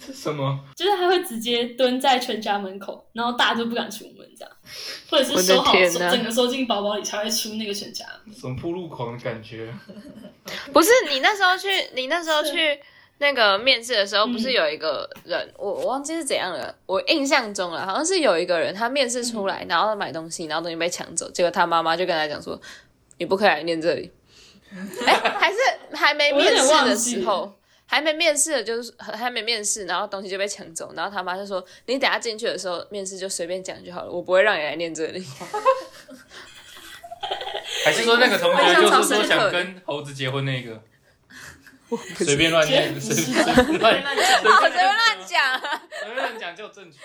[0.00, 0.58] 是 什么？
[0.74, 4.50] 就是他会直接蹲在全家门口，然后大家都不敢出门这样，
[5.10, 5.72] 或者是收好
[6.10, 8.34] 整个收进包包里才会出那个全家门。
[8.34, 9.70] 什么铺路狂的感觉？
[10.72, 12.80] 不是你那时候去，你那时候去
[13.18, 22.60] 那个面试的时候，不是有一个人，我我忘记是怎样了，我印象中了，好像是有一个人他面试出来，然后买东西，然后东西被抢走，结果他妈妈就跟他讲说，
[23.18, 24.12] 你不可以来念这里。
[25.06, 25.58] 哎、 还是
[25.94, 27.52] 还没面试的时候，
[27.86, 35.24] 还没面试的，就是还没面试，然后东西就被抢走，然后他妈就说，你等下进去的时候，面试就随便讲就好了，我不会让你来念这里。
[37.84, 40.80] 还是说那个同学印象超就是说想跟猴子结婚那个？
[42.16, 45.60] 随便乱念，不随是随便乱 乱讲，随便乱讲。
[46.00, 46.98] 随便乱讲就有证据。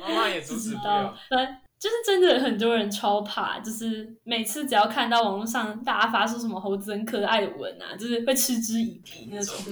[0.00, 9.54] 妈妈也阻止不知道了。，反就是真的很多人超怕，就是每次只要看到网络上大家发出什么猴子很可爱的文啊，就是会嗤之以鼻那种。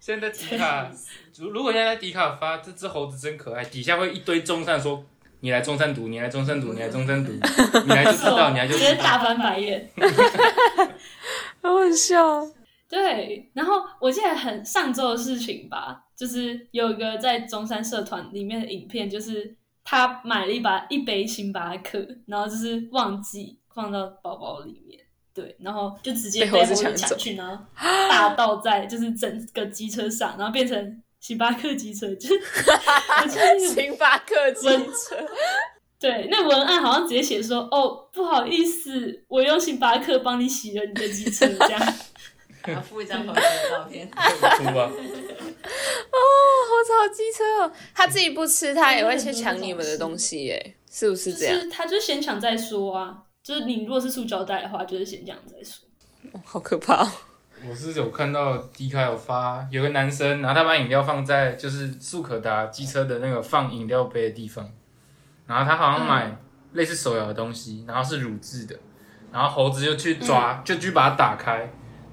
[0.00, 0.88] 现在迪卡，
[1.36, 5.04] 如如果现在在迪卡发这只猴子真可爱，底下会一堆中山说
[5.40, 7.40] 你来中山读，你来中山读，你来中山读，你
[7.94, 9.02] 来就知道，你来就知道直接。
[9.02, 9.90] 大翻白眼。
[11.68, 12.46] 好好笑。
[12.88, 19.54] 对，然后我记得很上周的事情吧，就是有一个在中山社团里面的影片，就是
[19.84, 24.98] 他买了一把一杯星巴克，然后就是忘记放到包包里面，
[25.34, 27.62] 对，然后就直接被被猴子抢去，然后
[28.08, 32.40] 大倒在就是整个机车上，然后变成星巴克机车，就是
[33.68, 35.28] 星巴克机车，
[36.00, 41.46] 对，那文案好像直接写说：“哦，不好意思，我用星巴克帮你洗了你的机车。
[41.58, 41.94] ”这样，
[42.66, 44.08] 然后附一张猴子的照片。
[44.14, 44.94] 哭吧，猴
[46.84, 47.72] 子好机车哦！
[47.94, 51.60] 他自己不吃，他也会去抢你们的东西，耶，是不是就这样？
[51.60, 53.24] 是他就先抢再说啊。
[53.42, 55.88] 就是你如果是塑胶袋的话，就是先这样再说。
[56.32, 57.10] 哦好可怕哦！
[57.68, 64.68] 我是有看到迪卡有发，有个男生，然后他把饮料放在就是速可达机车的那个放饮料杯的地方，
[65.48, 66.36] 然后他好像买
[66.74, 68.76] 类似手摇的东西，然后是乳制的，
[69.32, 71.68] 然后猴子就去抓，就去把它打开，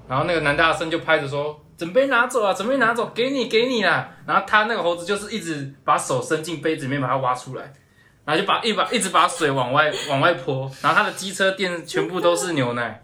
[0.08, 7.70] 然后那个男大生就拍着说：“准备拿走啊，准备拿走，给你给你啦。”然后他那个猴子就是一直把手伸进杯子里面把它挖出来，
[8.24, 13.02] 然后就把一把一直把水往外 往外泼，然后他的机车店全部都是牛奶。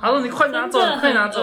[0.00, 1.40] 他说：“你快拿走，你快拿走。”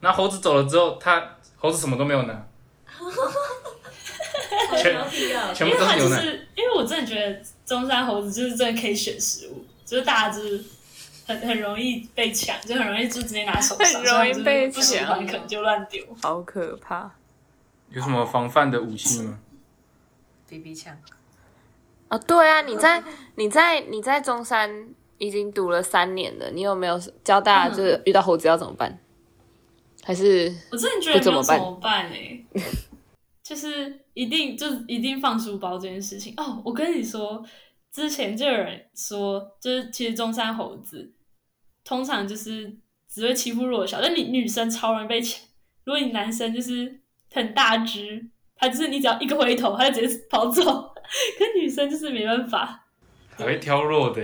[0.00, 1.22] 然后猴子走了之后，他
[1.56, 2.46] 猴子什么都没有拿，
[4.76, 4.94] 全
[5.54, 6.22] 全部都是牛奶。
[6.54, 10.64] 因为我真的觉得中山猴子就是真的可以选食物，就是大家就是
[11.26, 16.02] 很很容易被抢，就很容易就直接拿手上，很容易被不喜欢可能就乱丢。
[16.22, 17.10] 好可怕
[17.90, 19.38] 有什么防范的武器吗
[20.48, 20.96] ？BB 枪，
[22.08, 22.18] 哦！
[22.18, 23.02] 对啊，你在
[23.34, 24.88] 你在你在中山
[25.18, 28.98] 已经读了三年了，你有没有教大家就是遇到猴子要怎么办？
[30.04, 32.40] 还是我真的觉得没有怎么办怎么办哎、
[33.42, 36.62] 就是一定就是一定放书包这件事情哦。
[36.64, 37.44] 我跟你说，
[37.92, 41.12] 之前就有人说，就是其实中山猴子
[41.84, 42.74] 通常就是
[43.12, 45.46] 只会欺负弱小，但你女生超容易被抢。
[45.84, 46.98] 如果你男生就是
[47.30, 50.62] 很大只，他就是你只要一个回头，他就直接跑走。
[51.38, 52.86] 可女生就是没办法，
[53.36, 54.22] 还会挑弱的，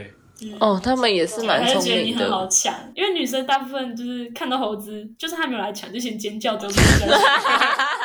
[0.59, 2.49] 哦，他们也是蛮他就聪明觉得你很好的。
[2.51, 6.81] 抢，因为女生大部分就是看到猴子，就是他没有来抢，就先尖叫丢出去。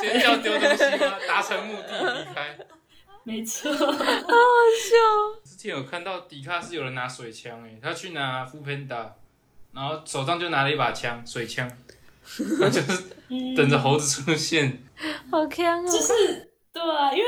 [0.00, 1.18] 尖叫丢东西吗？
[1.26, 2.56] 达成目的离开。
[3.24, 9.14] 没错，好好笑之前有看到迪卡是有人拿水枪诶，他去拿副喷打，
[9.74, 11.70] 然后手上就拿了一把枪，水枪，
[12.58, 13.04] 他就 是
[13.54, 14.82] 等着猴子出现。
[15.30, 15.90] 好强哦！
[15.90, 17.26] 就是对啊，因为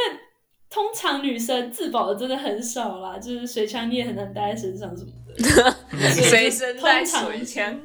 [0.71, 5.77] 通常女生自保的真的很少啦，就是水枪你也很难带在身上什么的。
[6.11, 7.79] 随身带水枪，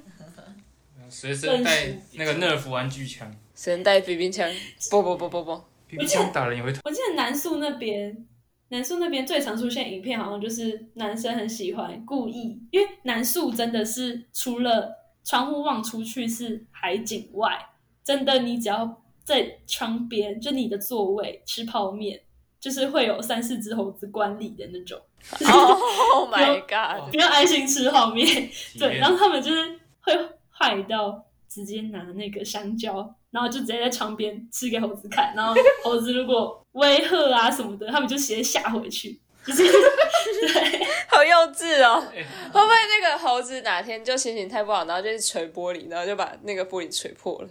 [1.10, 4.48] 随身带那个 Nerf 玩具枪随身带冰冰枪，
[4.92, 6.82] 不不不不不，，BB 枪打人也会痛。
[6.84, 8.28] 我记得南宿那边，
[8.70, 14.94] 南宿那边最常出现影片，好像就是男生很喜欢故意，因为南宿真的是除了
[15.24, 17.58] 窗户望出去是海景外，
[18.04, 22.22] 真的你只要在窗边，就你的座位吃泡面，
[22.60, 25.00] 就是会有三四只猴子观礼的那种
[25.40, 27.10] ，Oh my god！
[27.10, 28.50] 不要安心吃泡面。
[28.78, 30.14] 对，然后他们就是会
[30.52, 42.02] 坏到直接拿那个香蕉，然后就直接在窗边吃给猴子看，然后猴子如果威吓啊什么的，他们就直接吓回去，就是 对，好幼稚哦！
[42.16, 42.24] 哎
[42.54, 47.50] 会不会那个猴子哪天就心情太不好，然后就去捶玻璃，然后就把那个玻璃捶破了？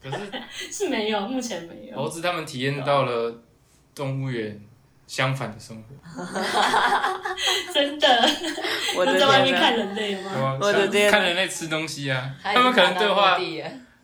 [0.00, 0.18] 可是
[0.70, 1.96] 是没有，目前没有。
[1.96, 3.42] 猴子他们体验到了
[3.92, 4.60] 动物园
[5.08, 6.22] 相反的生活，
[7.74, 8.08] 真的，
[8.96, 9.52] 我的在外面！
[9.54, 10.32] 看人类对吗？
[10.32, 10.58] 吧？
[10.60, 13.36] 我的天看人类吃东西啊，他们可能对话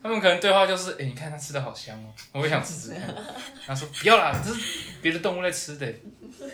[0.03, 3.15] 他们可能对话就是，哎、你看它吃的好香哦，我也想吃吃看。
[3.65, 5.95] 他说不要啦，这是别的动物在吃的，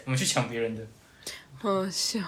[0.05, 0.87] 我们去抢别人的。
[1.57, 2.21] 好笑。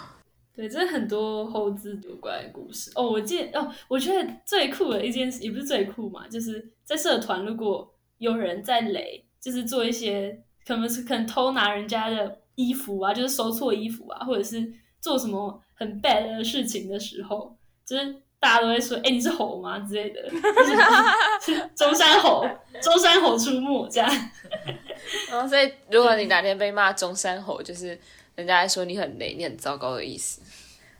[0.52, 3.08] 对，这很多猴子有关的故事哦。
[3.08, 17.56] 我记得哦，我觉得最酷的一件事，也不是最酷嘛，就是在社团，如果有人在雷，就是做一些可能是可能偷拿人家的衣服啊，就是收错衣服啊，或者是做什么很 bad 的事情的时候，
[17.86, 22.44] 就是大家都会说：“哎、你是猴吗？”之类的，就是是 中山猴，
[22.82, 24.10] 中山猴出没这样。
[25.30, 27.98] 然 后所以，如果你哪天被骂中山猴，就是
[28.34, 30.40] 人家还说你很雷，你很糟糕的意思。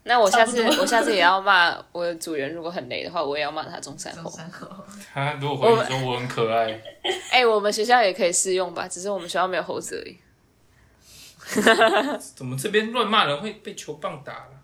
[0.03, 4.23] 那我下次我下次也要骂我的主人，如果很雷的话，我也要骂他中山猴。
[4.25, 4.67] 中山口，
[5.13, 6.79] 他如果回你说我很可爱，
[7.33, 10.19] 哎、我们学校也可以适用吧，只是我们学校没有猴子而已。
[12.37, 14.61] 怎么这边乱骂人会被球棒打了？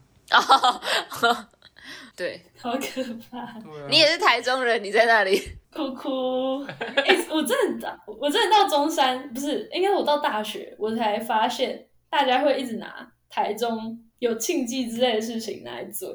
[2.16, 3.54] 对好可怕！
[3.90, 5.38] 你也是台中人，你在那里？
[5.70, 6.64] 哭哭。
[6.64, 16.08] 哎、我真的到，我真的到中山，不是，应该我到大学，我才发现大家会一直拿台中有庆忌之类的事情拿来嘴。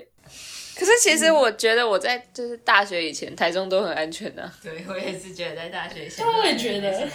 [0.75, 4.51] 可是其实我觉得我在就是大学以前，台中都很安全的、啊。
[4.63, 7.07] 对我也是觉得在大学以前，对我也觉得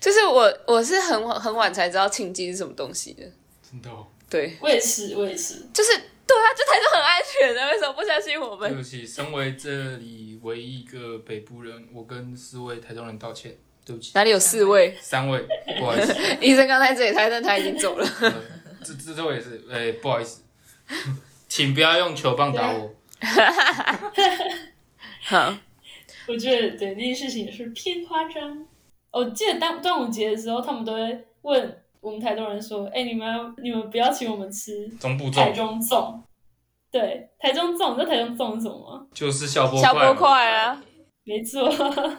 [0.00, 3.24] 就是我我是很晚很晚才知道庆忌是什么东西的。
[3.70, 4.06] 真的、哦。
[4.30, 5.66] 对，我也是，我也是。
[5.72, 5.92] 就是
[6.26, 8.68] 对啊，就台中很安全的，为什么不相信我们？
[8.70, 14.96] 对不起，身为这里唯一一个北部人，我跟四位台中人道歉，对不起，哪里有四位？
[15.00, 15.46] 三位，
[15.78, 18.06] 不好意思， 医生刚在这里，他但他已经走了。
[18.20, 18.32] 呃
[18.84, 20.42] 这这这位也是，哎、不好意思，
[21.48, 22.94] 请不要用球棒打我。
[25.22, 25.56] 好，
[26.28, 28.66] 我觉得对那件事情也是偏夸张。
[29.10, 33.26] 我记得当端午节的时候，他们都会问我们台中人说：“哎、你们
[33.60, 36.20] 你们不要请我们吃中部台粽中粽。”
[36.88, 39.06] 对，台中粽，你知道台中粽是什么吗？
[39.12, 40.80] 就是小波小波块啊，
[41.24, 41.68] 没错，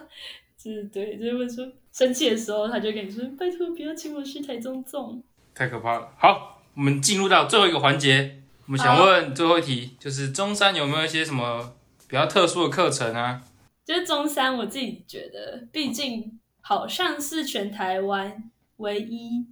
[0.62, 5.22] 就是对，就是问说生气的时候，他就跟你说：“拜托，不要请我吃台中粽。
[5.56, 6.12] 太可怕了。
[6.18, 11.74] 好，我们进入到最后一个环节，我们想问最后一题，就是中山有没有一些什么
[12.10, 13.42] 比较特殊的课程啊？”
[13.86, 19.48] 就是中山，我自己觉得，毕竟好像是全台湾唯一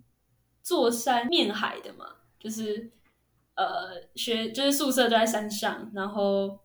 [0.66, 2.08] 坐山面海的嘛，
[2.40, 2.90] 就是
[3.54, 6.58] 呃学就是宿舍都在山上，然后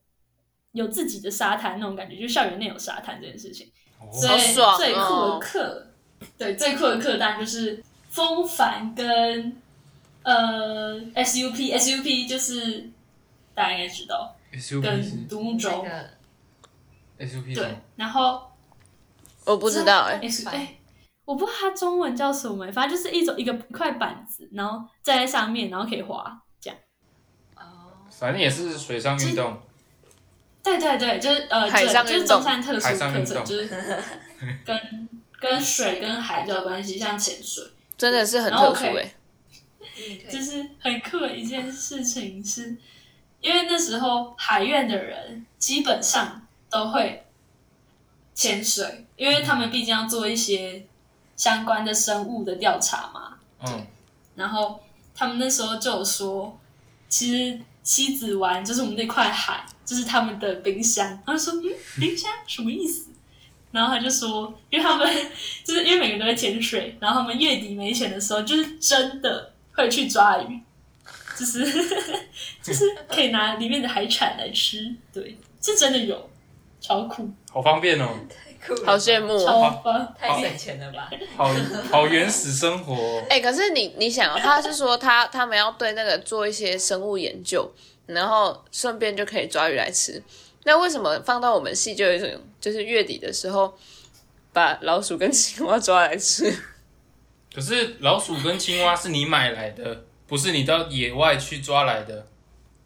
[0.72, 3.70] 有自己的沙滩那种感觉，就校园内有沙滩这件事情。
[4.10, 4.78] 所以好爽哦。
[4.78, 5.86] 最酷的课，
[6.38, 9.60] 对最酷的课当然就是风帆跟
[10.22, 12.88] 呃 SUP，SUP 就是
[13.54, 15.84] 大家应该知道，SUP 是跟独木舟。
[15.84, 15.90] 那，
[17.18, 18.50] 个 SUP 对，然后
[19.44, 20.74] 我不知道哎、哎、
[21.30, 26.76] 我不知道它中文叫什么、反正就是一种一个一块板子，然后站在上面，然后可以滑这样。
[27.54, 29.62] 哦，反正也是水上运动。
[30.60, 33.68] 对对对，就是呃，海就是运动中山特殊课程，海上运动就是
[34.66, 35.08] 跟
[35.38, 37.64] 跟水跟海比较有关系，像潜水。
[37.96, 39.14] 真的是很特殊哎、
[39.78, 42.76] 可以就是很酷的一件事情是，
[43.40, 47.24] 因为那时候海院的人基本上都会
[48.34, 50.84] 潜水，因为他们毕竟要做一些
[51.40, 53.38] 相关的生物的调查嘛。
[53.64, 53.86] 嗯，
[54.34, 54.78] 然后
[55.14, 56.60] 他们那时候就有说，
[57.08, 61.18] 其实西子湾就是我们那块海，就是他们的冰箱。
[61.24, 63.08] 他就说，嗯，冰箱什么意思？
[63.70, 65.08] 然后他就说，因为他们
[65.64, 70.60] 就是因为每个人都会潜水，然后他们月底没钱的时候，就是真的会去抓鱼，
[71.38, 71.64] 就是
[72.62, 76.28] 就是可以拿里面的海产来吃，对，是真的有，
[76.82, 79.46] 超酷，好方便哦，太酷了好羡慕哦。
[79.46, 80.14] 超棒。
[80.18, 81.10] 太省钱了吧？
[81.36, 81.50] 好
[81.90, 83.22] 好原始生活哦。
[83.28, 87.70] 哎、可是你你想哦，他是说他他们要对那个做一些生物研究，
[88.06, 90.22] 然后顺便就可以抓鱼来吃。
[90.64, 92.28] 那为什么放到我们系就有一种，
[92.60, 93.72] 就是月底的时候
[94.52, 96.54] 把老鼠跟青蛙抓来吃？
[97.54, 102.26] 可是老鼠跟青蛙是你买来的，不是你到野外去抓来的。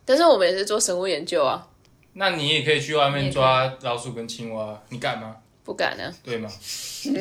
[0.04, 1.66] 但是我们也是做生物研究啊，
[2.12, 5.36] 那你也可以去外面抓老鼠跟青蛙，你敢吗？
[5.64, 6.12] 不敢啊。
[6.22, 6.48] 对吗？
[7.06, 7.14] 嗯，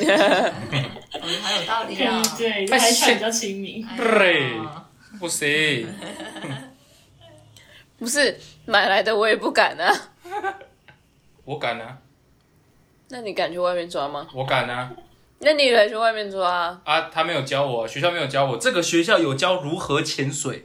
[0.70, 2.22] 很有道理啊。
[2.38, 3.86] 对，太海产现比较亲民。
[3.86, 4.52] 哎对
[5.18, 5.88] 不行，
[7.98, 9.92] 不是买来的我也不敢啊。
[11.44, 11.98] 我敢啊，
[13.08, 14.26] 那你敢去外面抓吗？
[14.34, 14.90] 我敢啊！
[15.38, 16.80] 那你也去外面抓啊？
[16.84, 20.64] 啊，他没有教我，学校没有教我，这个学校有教如何潜水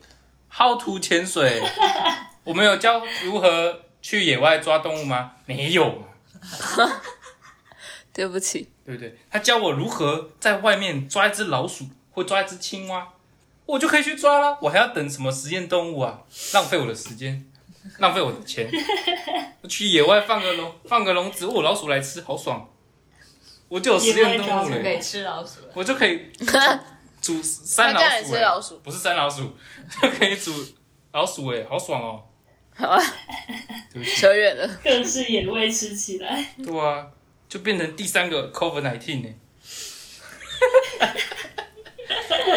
[0.52, 1.62] ，how to 潜水，
[2.46, 5.34] 我们有教如何去野外抓动物吗？
[5.46, 6.06] 没有，
[8.20, 9.18] 对不起，对不对？
[9.32, 13.08] 他教我如何在外面抓一只老鼠或抓一只青蛙，
[13.66, 14.58] 我就可以去抓了。
[14.62, 16.20] 我还要等什么实验动物啊？
[16.54, 17.50] 浪费我的时间，
[18.00, 18.70] 浪费我的钱。
[19.62, 22.70] 我 去野外放个笼，放个笼子，哦，老鼠来吃，好爽。
[23.70, 25.72] 我就有实验动物可以了，吃老鼠了。
[25.74, 26.30] 我就可以
[27.22, 29.56] 煮山老鼠、欸，吃老鼠，不是山老鼠，
[30.02, 30.52] 就可以煮
[31.14, 32.22] 老鼠、欸，哎，好爽哦。
[32.76, 33.02] 好啊，
[33.94, 34.68] 对不起，扯远了。
[34.84, 37.08] 更是野味吃起来，对啊，
[37.50, 39.36] 就变成第三个 COVID nineteen 呢。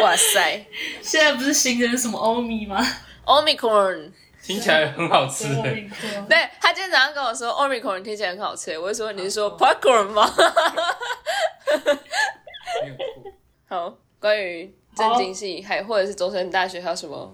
[0.02, 0.66] 哇塞
[1.00, 2.86] 现在不是新的什么欧米吗
[3.24, 4.12] ？，Omicron。
[4.42, 5.90] 听起来很好吃欸诶、
[6.28, 10.28] 对他今天早上跟我说 Omicron 听起来很好吃，我就说你是说 Popcorn 吗？
[12.82, 13.32] 没有错
[13.68, 17.32] 好，关于正经系还或者是中山大学还有什么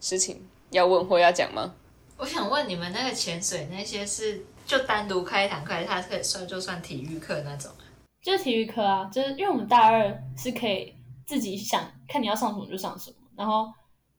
[0.00, 1.74] 事情要问或要讲吗？
[2.16, 7.82] 我想问你们那个潜水那些是就单独开一堂课，还是它可以算就算体育课那种啊？
[8.22, 10.94] 就是体育课啊，就是因为我们大二是可以
[11.24, 13.72] 自己想看你要上什么就上什么，然后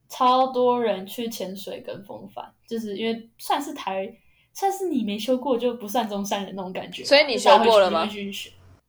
[0.09, 4.11] 超多人去潜水跟风帆，就是因为算是台，
[4.51, 7.05] 算是你没修过就不算中山人那种感觉。
[7.05, 8.09] 所以你修过了吗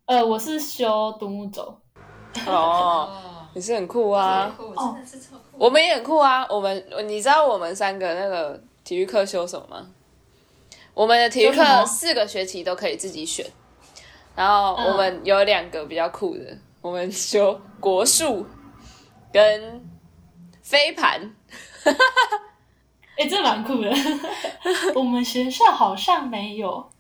[0.07, 1.63] 呃，我是修独木舟，
[2.47, 4.51] 哦，哦，也是很酷啊。
[4.57, 5.43] 酷，真的是超酷。
[5.59, 6.47] 我们也很酷啊。
[6.49, 9.87] 我们你知道我们三个那个体育课修什么吗？
[11.01, 13.51] 我们的体育课四个学期都可以自己选，
[14.37, 18.47] 然后我们有两个比较酷的，我们修国术
[19.33, 19.83] 跟
[20.61, 21.35] 飞盘。
[23.17, 23.91] 哎、这蛮酷的。
[24.95, 26.91] 我们学校好像没有，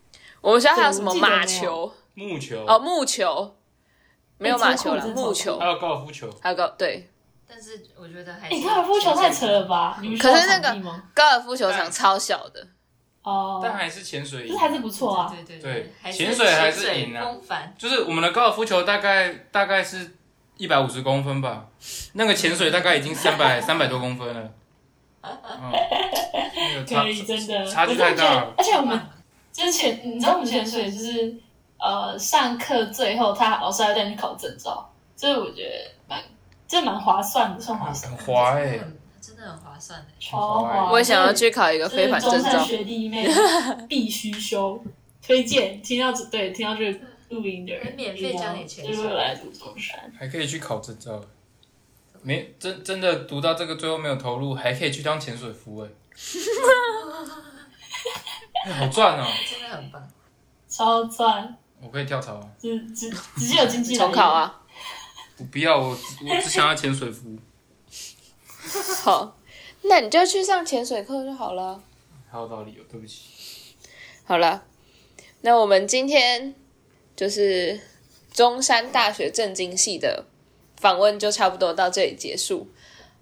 [0.40, 1.92] 我们学校还有什么马球？
[2.14, 3.54] 木球，哦，木球。
[4.38, 5.58] 没有马球了，木球。
[5.58, 7.06] 还有高尔夫球，还有高对。
[7.46, 10.00] 但是我觉得还高尔夫球太扯了吧？
[10.18, 11.02] 可是那个？
[11.14, 12.66] 高尔夫球场超小的，
[13.22, 14.58] 哦，但还是潜水赢这。
[14.58, 15.34] 还是不错啊。
[15.34, 17.26] 对对对潜水还是赢啊
[17.76, 20.16] 就是我们的高尔夫球大概大概是
[20.56, 21.66] 一百五十公分吧，
[22.14, 24.50] 那个潜水大概已经三百 三百多公分了。
[26.88, 28.54] 可以，真的，差距太大了。
[28.56, 28.98] 而且我们
[29.52, 31.34] 之前，你知道我们潜水就是
[31.78, 36.22] 呃，上课最后他老师还要带你考证照，所以我觉得蛮，
[36.66, 38.80] 这蛮划算的，算划算很，划哎、
[39.40, 40.06] 的很划算的。
[40.20, 40.90] 超划。
[40.90, 42.62] 我也想要去考一个这飞盘证照。
[42.64, 43.28] 学弟妹
[43.88, 44.82] 必须修，
[45.24, 45.80] 推荐。
[45.82, 46.98] 听到这对听到这个
[47.30, 50.12] 录音的人， 免费教你潜水就是来读中山。
[50.18, 51.20] 还可以去考证照。
[52.22, 55.88] 没真真的读到这个最后没有投入，还可以去当潜水夫 哎、
[58.66, 59.24] 哎好赚哦！
[59.50, 60.06] 真的很棒。
[60.68, 62.46] 超赚，我可以跳槽啊！
[62.58, 64.32] 直直直接有经济重考！
[64.32, 64.60] 啊！
[65.38, 67.38] 我不要，我只我只想要潜水夫。
[69.02, 69.36] 好，
[69.82, 71.80] 那你就去上潜水课就好了。
[72.30, 73.74] 还有道理哦，对不起。
[74.24, 74.62] 好了，
[75.40, 76.54] 那我们今天
[77.16, 77.80] 就是
[78.32, 80.24] 中山大学政经系的
[80.76, 82.68] 访问就差不多到这里结束。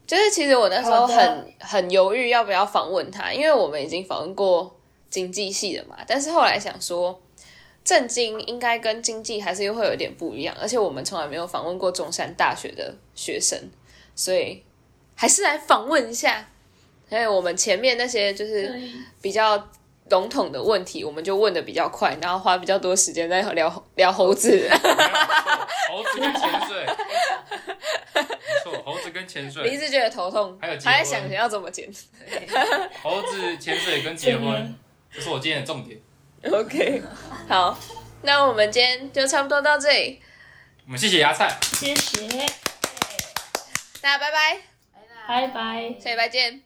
[0.07, 4.75] 就是其实我那时候很很犹豫要不要访问他，因为我们已经访问过
[5.11, 7.21] 经济系的嘛，但是后来想说，
[7.85, 13.59] 政经应该跟经济还是又会有点不一样，而且我们从来没有访问过中山大学的学生，
[14.15, 14.63] 所以
[15.19, 16.49] 还是来访问一下。
[17.11, 18.79] 因为我们前面那些就是
[19.23, 19.69] 比较
[20.11, 24.71] 笼统的问题，我们就问的比较快，然后花比较多时间在聊聊猴子。
[25.91, 26.87] 猴子跟潜水，
[28.15, 28.23] 没
[28.63, 31.91] 错，猴子跟潜你一水，直觉得头痛，还有结婚还在想要怎么剪。
[33.03, 34.75] 猴子潜水跟结婚，
[35.11, 35.99] 这是我今天的重点。
[36.53, 37.03] OK，
[37.49, 37.79] 好，
[38.21, 40.21] 那我们今天就差不多到这里，
[40.85, 41.59] 我们谢谢芽菜。
[41.63, 42.29] 谢谢，
[44.03, 44.68] 大家拜拜。
[45.29, 45.95] 拜拜。
[46.01, 46.63] 下礼拜见。